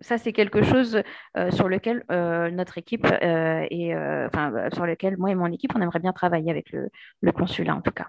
Ça, 0.00 0.18
c'est 0.18 0.32
quelque 0.32 0.62
chose 0.62 1.02
euh, 1.36 1.50
sur 1.52 1.68
lequel 1.68 2.04
notre 2.52 2.78
équipe 2.78 3.06
et 3.06 3.94
enfin 4.26 4.68
sur 4.72 4.84
lequel 4.84 5.16
moi 5.16 5.30
et 5.30 5.34
mon 5.36 5.50
équipe, 5.52 5.72
on 5.76 5.80
aimerait 5.80 6.00
bien 6.00 6.12
travailler 6.12 6.50
avec 6.50 6.70
le, 6.72 6.88
le 7.20 7.32
consulat 7.32 7.74
en 7.74 7.80
tout 7.80 7.92
cas. 7.92 8.08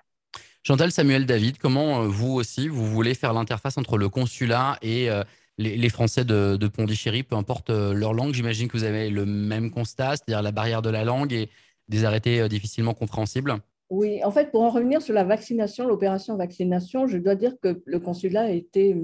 Chantal 0.64 0.92
Samuel 0.92 1.26
David, 1.26 1.58
comment 1.58 2.02
vous 2.04 2.34
aussi 2.34 2.68
vous 2.68 2.86
voulez 2.86 3.14
faire 3.14 3.34
l'interface 3.34 3.78
entre 3.78 3.98
le 3.98 4.10
consulat 4.10 4.78
et 4.82 5.10
les, 5.60 5.90
Français 5.90 6.24
de, 6.24 6.68
Pondichéry, 6.68 7.24
peu 7.24 7.36
importe 7.36 7.70
euh, 7.70 7.94
leur 7.94 8.14
langue, 8.14 8.34
j'imagine 8.34 8.68
que 8.68 8.78
vous 8.78 8.86
avez 8.86 9.10
le 9.10 9.26
même 9.26 9.72
constat, 9.72 10.16
c'est-à-dire 10.16 10.42
la 10.42 10.52
barrière 10.52 10.82
de 10.82 10.90
la 10.90 11.04
langue 11.04 11.34
et 11.34 11.50
des 11.90 12.06
arrêtés 12.06 12.40
euh, 12.40 12.48
difficilement 12.48 12.94
compréhensibles. 12.94 13.56
Oui, 13.90 14.24
en 14.24 14.32
fait, 14.32 14.52
pour 14.52 14.62
en 14.62 14.70
revenir 14.70 15.02
sur 15.02 15.14
la 15.14 15.24
vaccination, 15.24 15.88
l'opération 15.88 16.38
vaccination, 16.38 17.08
je 17.08 17.18
dois 17.18 17.36
dire 17.36 17.54
que 17.62 17.82
le 17.86 18.00
consulat 18.00 18.44
a 18.44 18.50
été, 18.52 18.96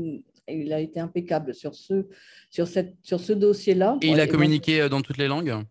il 0.48 0.74
a 0.74 0.80
été 0.80 1.00
impeccable 1.00 1.54
sur 1.54 1.76
ce, 1.76 2.06
sur 2.50 2.68
cette, 2.68 2.96
sur 3.02 3.20
ce 3.20 3.34
dossier-là. 3.34 3.98
Et 4.02 4.10
il 4.10 4.20
a 4.20 4.28
communiqué 4.28 4.82
euh, 4.82 4.90
dans 4.90 5.02
toutes 5.02 5.18
les 5.18 5.28
langues? 5.28 5.50
euh, 5.50 5.64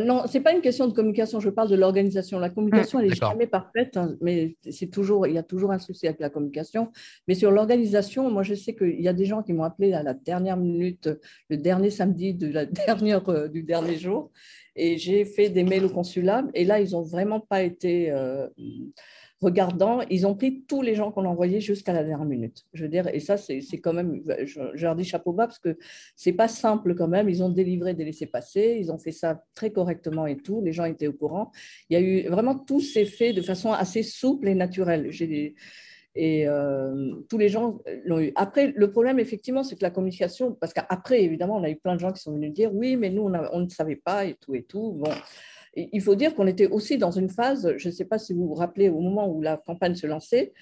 non, 0.00 0.26
ce 0.26 0.36
n'est 0.36 0.42
pas 0.42 0.52
une 0.52 0.60
question 0.60 0.88
de 0.88 0.92
communication, 0.92 1.38
je 1.40 1.50
parle 1.50 1.68
de 1.68 1.76
l'organisation. 1.76 2.38
La 2.38 2.50
communication, 2.50 2.98
elle 2.98 3.10
n'est 3.10 3.14
jamais 3.14 3.46
parfaite, 3.46 3.96
hein, 3.96 4.16
mais 4.20 4.56
c'est 4.70 4.88
toujours, 4.88 5.26
il 5.26 5.34
y 5.34 5.38
a 5.38 5.42
toujours 5.42 5.70
un 5.70 5.78
souci 5.78 6.06
avec 6.06 6.20
la 6.20 6.30
communication. 6.30 6.90
Mais 7.28 7.34
sur 7.34 7.50
l'organisation, 7.50 8.30
moi, 8.30 8.42
je 8.42 8.54
sais 8.54 8.74
qu'il 8.74 9.00
y 9.00 9.08
a 9.08 9.12
des 9.12 9.24
gens 9.24 9.42
qui 9.42 9.52
m'ont 9.52 9.62
appelé 9.62 9.92
à 9.92 10.02
la 10.02 10.14
dernière 10.14 10.56
minute, 10.56 11.08
le 11.48 11.56
dernier 11.56 11.90
samedi 11.90 12.34
de 12.34 12.48
la 12.48 12.66
dernière, 12.86 13.28
euh, 13.28 13.48
du 13.48 13.62
dernier 13.62 13.96
jour, 13.96 14.32
et 14.74 14.98
j'ai 14.98 15.24
fait 15.24 15.48
des 15.48 15.62
mails 15.62 15.84
au 15.84 15.90
consulat, 15.90 16.44
et 16.54 16.64
là, 16.64 16.80
ils 16.80 16.92
n'ont 16.92 17.02
vraiment 17.02 17.40
pas 17.40 17.62
été... 17.62 18.10
Euh, 18.10 18.48
regardant, 19.40 20.00
ils 20.10 20.26
ont 20.26 20.34
pris 20.34 20.62
tous 20.62 20.82
les 20.82 20.94
gens 20.94 21.10
qu'on 21.10 21.24
a 21.24 21.28
envoyés 21.28 21.60
jusqu'à 21.60 21.92
la 21.92 22.02
dernière 22.02 22.24
minute. 22.24 22.64
Je 22.72 22.82
veux 22.82 22.88
dire, 22.88 23.08
et 23.08 23.20
ça, 23.20 23.36
c'est 23.36 23.60
quand 23.78 23.92
même, 23.92 24.22
je, 24.44 24.82
leur 24.82 24.96
dis 24.96 25.04
chapeau 25.04 25.32
bas 25.32 25.46
parce 25.46 25.58
que 25.58 25.76
c'est 26.16 26.32
pas 26.32 26.48
simple 26.48 26.94
quand 26.94 27.08
même. 27.08 27.28
Ils 27.28 27.42
ont 27.42 27.48
délivré 27.48 27.94
des 27.94 28.04
laissés-passer, 28.04 28.78
ils 28.80 28.90
ont 28.90 28.98
fait 28.98 29.12
ça 29.12 29.44
très 29.54 29.70
correctement 29.70 30.26
et 30.26 30.36
tout. 30.36 30.62
Les 30.62 30.72
gens 30.72 30.84
étaient 30.84 31.08
au 31.08 31.12
courant. 31.12 31.52
Il 31.90 31.94
y 31.94 31.96
a 31.96 32.00
eu 32.00 32.28
vraiment 32.28 32.58
tout 32.58 32.80
s'est 32.80 33.04
fait 33.04 33.32
de 33.32 33.42
façon 33.42 33.72
assez 33.72 34.02
souple 34.02 34.48
et 34.48 34.54
naturelle. 34.54 35.08
J'ai 35.10 35.54
et 36.16 36.46
euh, 36.46 37.16
tous 37.28 37.38
les 37.38 37.48
gens 37.48 37.80
l'ont 38.04 38.20
eu. 38.20 38.32
Après, 38.36 38.72
le 38.74 38.90
problème, 38.90 39.18
effectivement, 39.18 39.64
c'est 39.64 39.74
que 39.74 39.82
la 39.82 39.90
communication, 39.90 40.52
parce 40.52 40.72
qu'après, 40.72 41.24
évidemment, 41.24 41.56
on 41.56 41.64
a 41.64 41.70
eu 41.70 41.76
plein 41.76 41.94
de 41.96 42.00
gens 42.00 42.12
qui 42.12 42.22
sont 42.22 42.32
venus 42.32 42.52
dire 42.52 42.72
oui, 42.72 42.96
mais 42.96 43.10
nous, 43.10 43.22
on, 43.22 43.34
on 43.52 43.60
ne 43.60 43.68
savait 43.68 43.96
pas 43.96 44.24
et 44.24 44.34
tout 44.34 44.54
et 44.54 44.62
tout. 44.62 44.92
Bon, 44.92 45.10
il 45.76 46.00
faut 46.02 46.14
dire 46.14 46.34
qu'on 46.34 46.46
était 46.46 46.68
aussi 46.68 46.98
dans 46.98 47.10
une 47.10 47.28
phase, 47.28 47.74
je 47.76 47.88
ne 47.88 47.92
sais 47.92 48.04
pas 48.04 48.18
si 48.18 48.32
vous 48.32 48.46
vous 48.48 48.54
rappelez, 48.54 48.88
au 48.88 49.00
moment 49.00 49.28
où 49.28 49.42
la 49.42 49.56
campagne 49.56 49.94
se 49.94 50.06
lançait, 50.06 50.52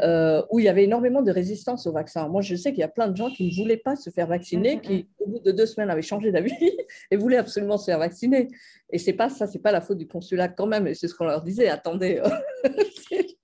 euh, 0.00 0.42
où 0.50 0.58
il 0.58 0.64
y 0.64 0.68
avait 0.68 0.84
énormément 0.84 1.20
de 1.20 1.30
résistance 1.30 1.86
au 1.86 1.92
vaccin. 1.92 2.26
Moi, 2.28 2.40
je 2.40 2.56
sais 2.56 2.70
qu'il 2.70 2.80
y 2.80 2.84
a 2.84 2.88
plein 2.88 3.08
de 3.08 3.16
gens 3.16 3.30
qui 3.30 3.50
ne 3.50 3.54
voulaient 3.54 3.76
pas 3.76 3.94
se 3.94 4.08
faire 4.08 4.26
vacciner, 4.26 4.80
qui, 4.80 5.06
au 5.18 5.28
bout 5.28 5.40
de 5.40 5.52
deux 5.52 5.66
semaines, 5.66 5.90
avaient 5.90 6.00
changé 6.00 6.32
d'avis 6.32 6.52
et 7.10 7.16
voulaient 7.16 7.36
absolument 7.36 7.76
se 7.76 7.84
faire 7.86 7.98
vacciner. 7.98 8.48
Et 8.90 8.98
c'est 8.98 9.12
pas 9.12 9.28
ça, 9.28 9.46
c'est 9.46 9.58
pas 9.58 9.70
la 9.70 9.82
faute 9.82 9.98
du 9.98 10.06
consulat 10.06 10.48
quand 10.48 10.66
même. 10.66 10.86
Et 10.86 10.94
c'est 10.94 11.08
ce 11.08 11.14
qu'on 11.14 11.26
leur 11.26 11.42
disait. 11.42 11.68
Attendez, 11.68 12.22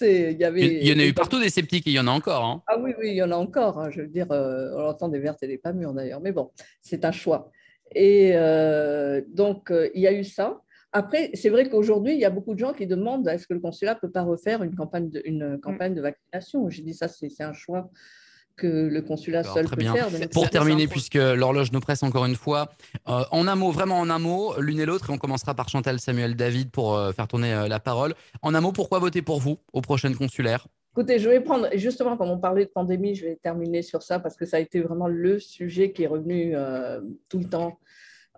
il 0.00 0.36
y 0.40 0.44
avait. 0.44 0.80
Il 0.80 0.88
y 0.88 0.92
en 0.92 0.98
a 0.98 1.06
eu 1.06 1.14
partout 1.14 1.38
des 1.40 1.50
sceptiques. 1.50 1.86
Et 1.86 1.90
il 1.90 1.96
y 1.96 2.00
en 2.00 2.08
a 2.08 2.12
encore. 2.12 2.44
Hein. 2.44 2.62
Ah 2.66 2.76
oui, 2.80 2.92
oui, 2.98 3.10
il 3.10 3.16
y 3.16 3.22
en 3.22 3.30
a 3.30 3.36
encore. 3.36 3.78
Hein. 3.78 3.90
Je 3.90 4.00
veux 4.00 4.08
dire, 4.08 4.26
euh, 4.32 4.72
on 4.74 4.88
entend 4.88 5.08
des 5.08 5.20
vertes 5.20 5.42
et 5.44 5.46
des 5.46 5.58
pas 5.58 5.72
mûres 5.72 5.92
d'ailleurs. 5.92 6.20
Mais 6.20 6.32
bon, 6.32 6.50
c'est 6.82 7.04
un 7.04 7.12
choix. 7.12 7.52
Et 7.94 8.32
euh, 8.34 9.20
donc, 9.28 9.70
euh, 9.70 9.90
il 9.94 10.02
y 10.02 10.06
a 10.06 10.12
eu 10.12 10.24
ça. 10.24 10.60
Après, 10.92 11.30
c'est 11.34 11.50
vrai 11.50 11.68
qu'aujourd'hui, 11.68 12.14
il 12.14 12.20
y 12.20 12.24
a 12.24 12.30
beaucoup 12.30 12.54
de 12.54 12.58
gens 12.58 12.72
qui 12.72 12.86
demandent 12.86 13.26
est-ce 13.28 13.46
que 13.46 13.54
le 13.54 13.60
consulat 13.60 13.94
ne 13.94 14.00
peut 14.00 14.10
pas 14.10 14.22
refaire 14.22 14.62
une 14.62 14.74
campagne 14.74 15.08
de, 15.08 15.22
une 15.24 15.58
campagne 15.60 15.94
de 15.94 16.00
vaccination? 16.00 16.68
J'ai 16.68 16.82
dit 16.82 16.94
ça, 16.94 17.06
c'est 17.06 17.28
un 17.40 17.52
choix 17.52 17.90
que 18.56 18.66
le 18.66 19.00
consulat 19.00 19.44
seul 19.44 19.66
peut 19.66 19.80
faire. 19.80 20.08
Pour 20.32 20.50
terminer, 20.50 20.88
puisque 20.88 21.14
l'horloge 21.14 21.70
nous 21.70 21.80
presse 21.80 22.02
encore 22.02 22.26
une 22.26 22.34
fois, 22.34 22.70
euh, 23.08 23.22
en 23.30 23.46
un 23.46 23.54
mot, 23.54 23.70
vraiment 23.70 24.00
en 24.00 24.10
un 24.10 24.18
mot, 24.18 24.54
l'une 24.58 24.80
et 24.80 24.86
l'autre, 24.86 25.10
et 25.10 25.12
on 25.12 25.18
commencera 25.18 25.54
par 25.54 25.68
Chantal 25.68 26.00
Samuel 26.00 26.34
David 26.34 26.70
pour 26.70 26.98
faire 27.14 27.28
tourner 27.28 27.66
la 27.68 27.78
parole. 27.78 28.14
En 28.42 28.54
un 28.54 28.60
mot, 28.60 28.72
pourquoi 28.72 28.98
voter 28.98 29.22
pour 29.22 29.40
vous 29.40 29.58
aux 29.72 29.80
prochaines 29.80 30.16
consulaires 30.16 30.66
Écoutez, 30.92 31.18
je 31.18 31.28
vais 31.28 31.40
prendre, 31.40 31.68
justement, 31.74 32.16
comme 32.16 32.30
on 32.30 32.38
parlait 32.38 32.64
de 32.64 32.70
pandémie, 32.70 33.14
je 33.14 33.24
vais 33.24 33.36
terminer 33.36 33.82
sur 33.82 34.02
ça 34.02 34.18
parce 34.18 34.36
que 34.36 34.44
ça 34.44 34.56
a 34.56 34.60
été 34.60 34.80
vraiment 34.80 35.06
le 35.06 35.38
sujet 35.38 35.92
qui 35.92 36.02
est 36.02 36.08
revenu 36.08 36.56
euh, 36.56 37.00
tout 37.28 37.38
le 37.38 37.44
temps 37.44 37.78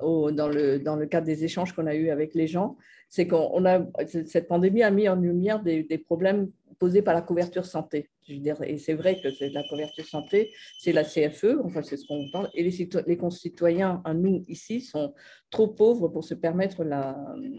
dans, 0.01 0.49
le, 0.49 1.07
cadre 1.07 1.27
des 1.27 1.45
échanges 1.45 1.73
qu'on 1.73 1.87
a 1.87 1.95
eus 1.95 2.11
avec 2.11 2.35
les 2.35 2.47
gens. 2.47 2.77
C'est 3.09 3.27
qu'on 3.27 3.65
a, 3.65 3.81
cette 4.07 4.49
pandémie 4.49 4.83
a 4.83 4.91
mis 4.91 5.09
en 5.09 5.17
lumière 5.17 5.63
des 5.63 6.05
problèmes 6.07 6.51
posée 6.79 7.03
par 7.03 7.15
la 7.15 7.23
couverture 7.23 7.67
santé. 7.67 8.11
Et 8.29 8.79
c'est 8.79 8.95
vrai 8.95 9.21
que 9.21 9.31
c'est 9.31 9.51
la 9.51 9.65
couverture 9.65 10.07
santé, 10.07 10.53
c'est 10.79 10.93
la 10.93 11.03
CFE, 11.03 11.59
enfin 11.65 11.83
c'est 11.83 11.97
ce 11.97 12.07
qu'on 12.07 12.31
parle, 12.31 12.49
et 12.55 12.63
les, 12.63 12.89
les, 13.07 13.17
concitoyens, 13.17 14.01
à 14.05 14.15
nous 14.15 14.45
ici, 14.47 14.81
sont 14.81 15.13
trop 15.51 15.69
pauvres 15.69 16.09
pour 16.09 16.23
se 16.23 16.35
permettre 16.35 16.85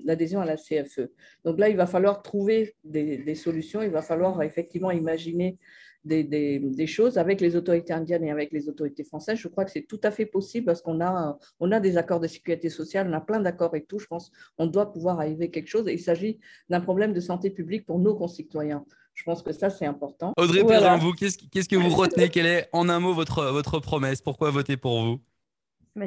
l'adhésion 0.06 0.40
à 0.40 0.46
la 0.46 0.56
CFE. 0.56 1.12
Donc 1.44 1.60
là, 1.60 1.70
il 1.70 1.76
va 1.76 1.86
falloir 1.86 2.22
trouver 2.22 2.76
des, 2.84 3.36
solutions, 3.36 3.82
il 3.82 3.90
va 3.90 4.02
falloir 4.02 4.42
effectivement 4.42 4.92
imaginer 4.92 5.58
des, 6.06 6.88
choses 6.88 7.18
avec 7.18 7.42
les 7.42 7.56
autorités 7.56 7.94
indiennes 7.94 8.24
et 8.24 8.32
avec 8.32 8.52
les 8.52 8.70
autorités 8.70 9.04
françaises. 9.04 9.38
Je 9.38 9.48
crois 9.48 9.66
que 9.66 9.72
c'est 9.72 9.88
tout 9.88 10.02
à 10.04 10.12
fait 10.12 10.26
possible 10.26 10.66
parce 10.66 10.82
qu'on 10.82 11.02
a, 11.02 11.38
on 11.60 11.72
a 11.72 11.80
des 11.80 11.98
accords 11.98 12.20
de 12.20 12.28
sécurité 12.28 12.70
sociale, 12.70 13.08
on 13.10 13.14
a 13.14 13.22
plein 13.22 13.40
d'accords 13.40 13.76
et 13.76 13.84
tout. 13.84 14.00
Je 14.00 14.08
pense 14.08 14.32
qu'on 14.58 14.68
doit 14.68 14.92
pouvoir 14.92 15.20
arriver 15.20 15.46
à 15.46 15.48
quelque 15.50 15.70
chose. 15.70 15.86
Il 15.88 16.00
s'agit 16.00 16.40
d'un 16.70 16.82
problème 16.82 17.14
de 17.14 17.20
santé 17.20 17.50
publique 17.50 17.86
pour 17.86 18.00
nos 18.00 18.16
concitoyens. 18.16 18.86
Je 19.14 19.24
pense 19.24 19.44
que 19.44 19.52
ça, 19.52 19.70
c'est 19.70 19.86
important. 19.86 20.34
Audrey 20.38 20.62
voilà. 20.62 20.98
vous, 20.98 21.14
qu'est-ce 21.14 21.38
que 21.38 21.76
vous 21.76 21.90
retenez? 21.96 22.30
Quelle 22.30 22.48
est, 22.48 22.70
en 22.74 22.90
un 22.90 23.00
mot, 23.00 23.14
votre, 23.14 23.46
votre 23.52 23.80
promesse? 23.80 24.22
Pourquoi 24.22 24.50
voter 24.50 24.78
pour 24.78 25.04
vous? 25.04 25.20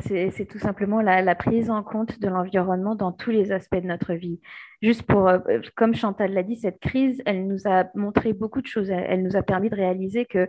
C'est 0.00 0.48
tout 0.48 0.58
simplement 0.58 1.00
la, 1.00 1.34
prise 1.36 1.70
en 1.70 1.84
compte 1.84 2.18
de 2.18 2.28
l'environnement 2.28 2.96
dans 2.96 3.12
tous 3.12 3.30
les 3.30 3.52
aspects 3.52 3.76
de 3.76 3.86
notre 3.86 4.14
vie. 4.14 4.40
Juste 4.82 5.04
pour, 5.04 5.28
euh, 5.28 5.38
comme 5.76 5.94
Chantal 5.94 6.32
l'a 6.32 6.42
dit, 6.42 6.56
cette 6.56 6.80
crise, 6.80 7.22
elle 7.24 7.46
nous 7.46 7.68
a 7.68 7.84
montré 7.94 8.32
beaucoup 8.32 8.60
de 8.60 8.66
choses. 8.66 8.90
Elle, 8.90 9.22
nous 9.22 9.36
a 9.36 9.42
permis 9.42 9.70
de 9.70 9.76
réaliser 9.76 10.24
que, 10.26 10.48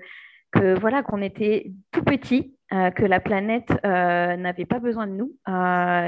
que 0.52 0.80
voilà, 0.80 1.04
qu'on 1.04 1.22
était 1.22 1.72
tout 1.92 2.04
petit, 2.04 2.56
euh, 2.74 2.90
que 2.90 3.06
la 3.06 3.20
planète 3.20 3.70
euh, 3.86 4.36
n'avait 4.38 4.66
pas 4.66 4.80
besoin 4.80 5.06
de 5.06 5.14
nous, 5.14 5.36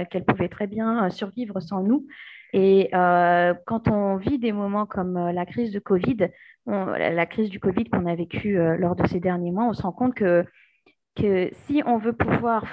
qu'elle 0.09 0.25
pouvait 0.25 0.49
très 0.49 0.65
bien 0.65 1.07
survivre 1.11 1.59
sans 1.59 1.83
nous. 1.83 2.07
Et 2.53 2.89
quand 2.91 3.87
on 3.89 4.15
vit 4.15 4.39
des 4.39 4.51
moments 4.51 4.85
comme 4.85 5.29
la 5.29 5.45
crise 5.45 5.71
de 5.71 5.79
Covid, 5.79 6.29
la 6.65 7.25
crise 7.25 7.49
du 7.49 7.59
Covid 7.59 7.85
qu'on 7.85 8.05
a 8.05 8.15
vécue 8.15 8.57
lors 8.77 8.95
de 8.95 9.05
ces 9.07 9.19
derniers 9.19 9.51
mois, 9.51 9.65
on 9.65 9.73
se 9.73 9.81
rend 9.83 9.91
compte 9.91 10.15
que, 10.15 10.45
que 11.15 11.49
si 11.51 11.83
on 11.85 11.97
veut 11.97 12.13
pouvoir 12.13 12.65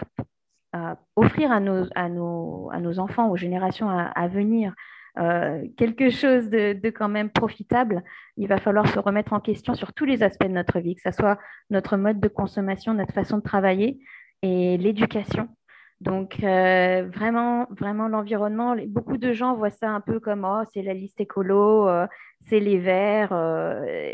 offrir 1.16 1.52
à 1.52 1.60
nos, 1.60 1.86
à, 1.94 2.08
nos, 2.08 2.70
à 2.72 2.80
nos 2.80 2.98
enfants, 2.98 3.30
aux 3.30 3.36
générations 3.36 3.88
à, 3.88 4.28
venir, 4.28 4.74
euh, 5.18 5.64
quelque 5.76 6.10
chose 6.10 6.50
de, 6.50 6.74
de, 6.74 6.90
quand 6.90 7.08
même 7.08 7.30
profitable, 7.30 8.02
il 8.36 8.48
va 8.48 8.58
falloir 8.58 8.86
se 8.88 8.98
remettre 8.98 9.32
en 9.32 9.40
question 9.40 9.74
sur 9.74 9.92
tous 9.94 10.04
les 10.04 10.22
aspects 10.22 10.46
de 10.46 10.52
notre 10.52 10.78
vie, 10.78 10.94
que 10.94 11.00
ce 11.02 11.10
soit 11.10 11.38
notre 11.70 11.96
mode 11.96 12.20
de 12.20 12.28
consommation, 12.28 12.92
notre 12.92 13.14
façon 13.14 13.38
de 13.38 13.42
travailler 13.42 13.98
et 14.42 14.76
l'éducation. 14.76 15.48
Donc 16.00 16.42
euh, 16.42 17.08
vraiment, 17.08 17.66
vraiment 17.70 18.08
l'environnement, 18.08 18.76
beaucoup 18.88 19.16
de 19.16 19.32
gens 19.32 19.54
voient 19.54 19.70
ça 19.70 19.90
un 19.90 20.00
peu 20.00 20.20
comme 20.20 20.44
oh, 20.44 20.62
c'est 20.74 20.82
la 20.82 20.92
liste 20.92 21.20
écolo, 21.20 21.88
euh, 21.88 22.06
c'est 22.40 22.60
les 22.60 22.78
verts, 22.78 23.32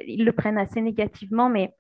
ils 0.07 0.25
le 0.25 0.33
prennent 0.33 0.59
assez 0.59 0.81
négativement, 0.81 1.49
mais 1.49 1.73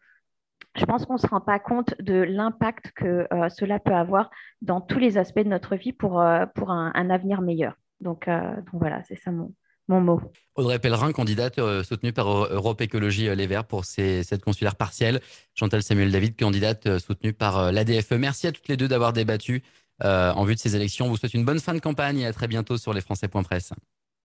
je 0.75 0.85
pense 0.85 1.05
qu'on 1.05 1.15
ne 1.15 1.19
se 1.19 1.27
rend 1.27 1.41
pas 1.41 1.59
compte 1.59 1.95
de 2.01 2.15
l'impact 2.15 2.93
que 2.95 3.27
euh, 3.33 3.49
cela 3.51 3.79
peut 3.79 3.95
avoir 3.95 4.31
dans 4.63 4.81
tous 4.81 4.99
les 4.99 5.19
aspects 5.19 5.41
de 5.41 5.49
notre 5.49 5.77
vie 5.77 5.93
pour, 5.93 6.21
euh, 6.21 6.45
un, 6.67 7.11
avenir 7.11 7.43
meilleur. 7.43 7.75
Donc, 8.01 8.29
euh, 8.29 8.55
voilà, 8.73 9.03
c'est 9.05 9.17
ça 9.17 9.31
mon, 9.31 9.55
mon, 9.89 10.01
mot. 10.01 10.21
Audrey 10.55 10.79
Pellerin, 10.79 11.13
candidate 11.13 11.61
soutenue 11.83 12.13
par 12.13 12.27
Europe 12.29 12.81
Écologie 12.81 13.35
Les 13.35 13.47
Verts 13.47 13.65
pour 13.65 13.85
cette 13.85 14.43
consulaire 14.43 14.77
partielle. 14.77 15.21
Chantal 15.55 15.83
Samuel 15.83 16.11
David, 16.11 16.39
candidate 16.39 16.99
soutenue 16.99 17.33
par 17.33 17.73
l'ADFE. 17.73 18.13
Merci 18.13 18.47
à 18.47 18.53
toutes 18.53 18.69
les 18.69 18.77
deux 18.77 18.89
d'avoir 18.89 19.13
débattu 19.13 19.63
en 20.03 20.45
vue 20.45 20.55
de 20.55 20.61
ces 20.61 20.77
élections. 20.77 21.07
On 21.07 21.09
vous 21.09 21.17
souhaite 21.17 21.35
une 21.35 21.45
bonne 21.45 21.61
fin 21.61 21.75
de 21.75 21.81
campagne 21.81 22.19
et 22.19 22.27
à 22.27 22.33
très 22.33 22.49
bientôt 22.49 22.79
sur 22.79 22.93
lesfrançais.presse. 22.93 23.73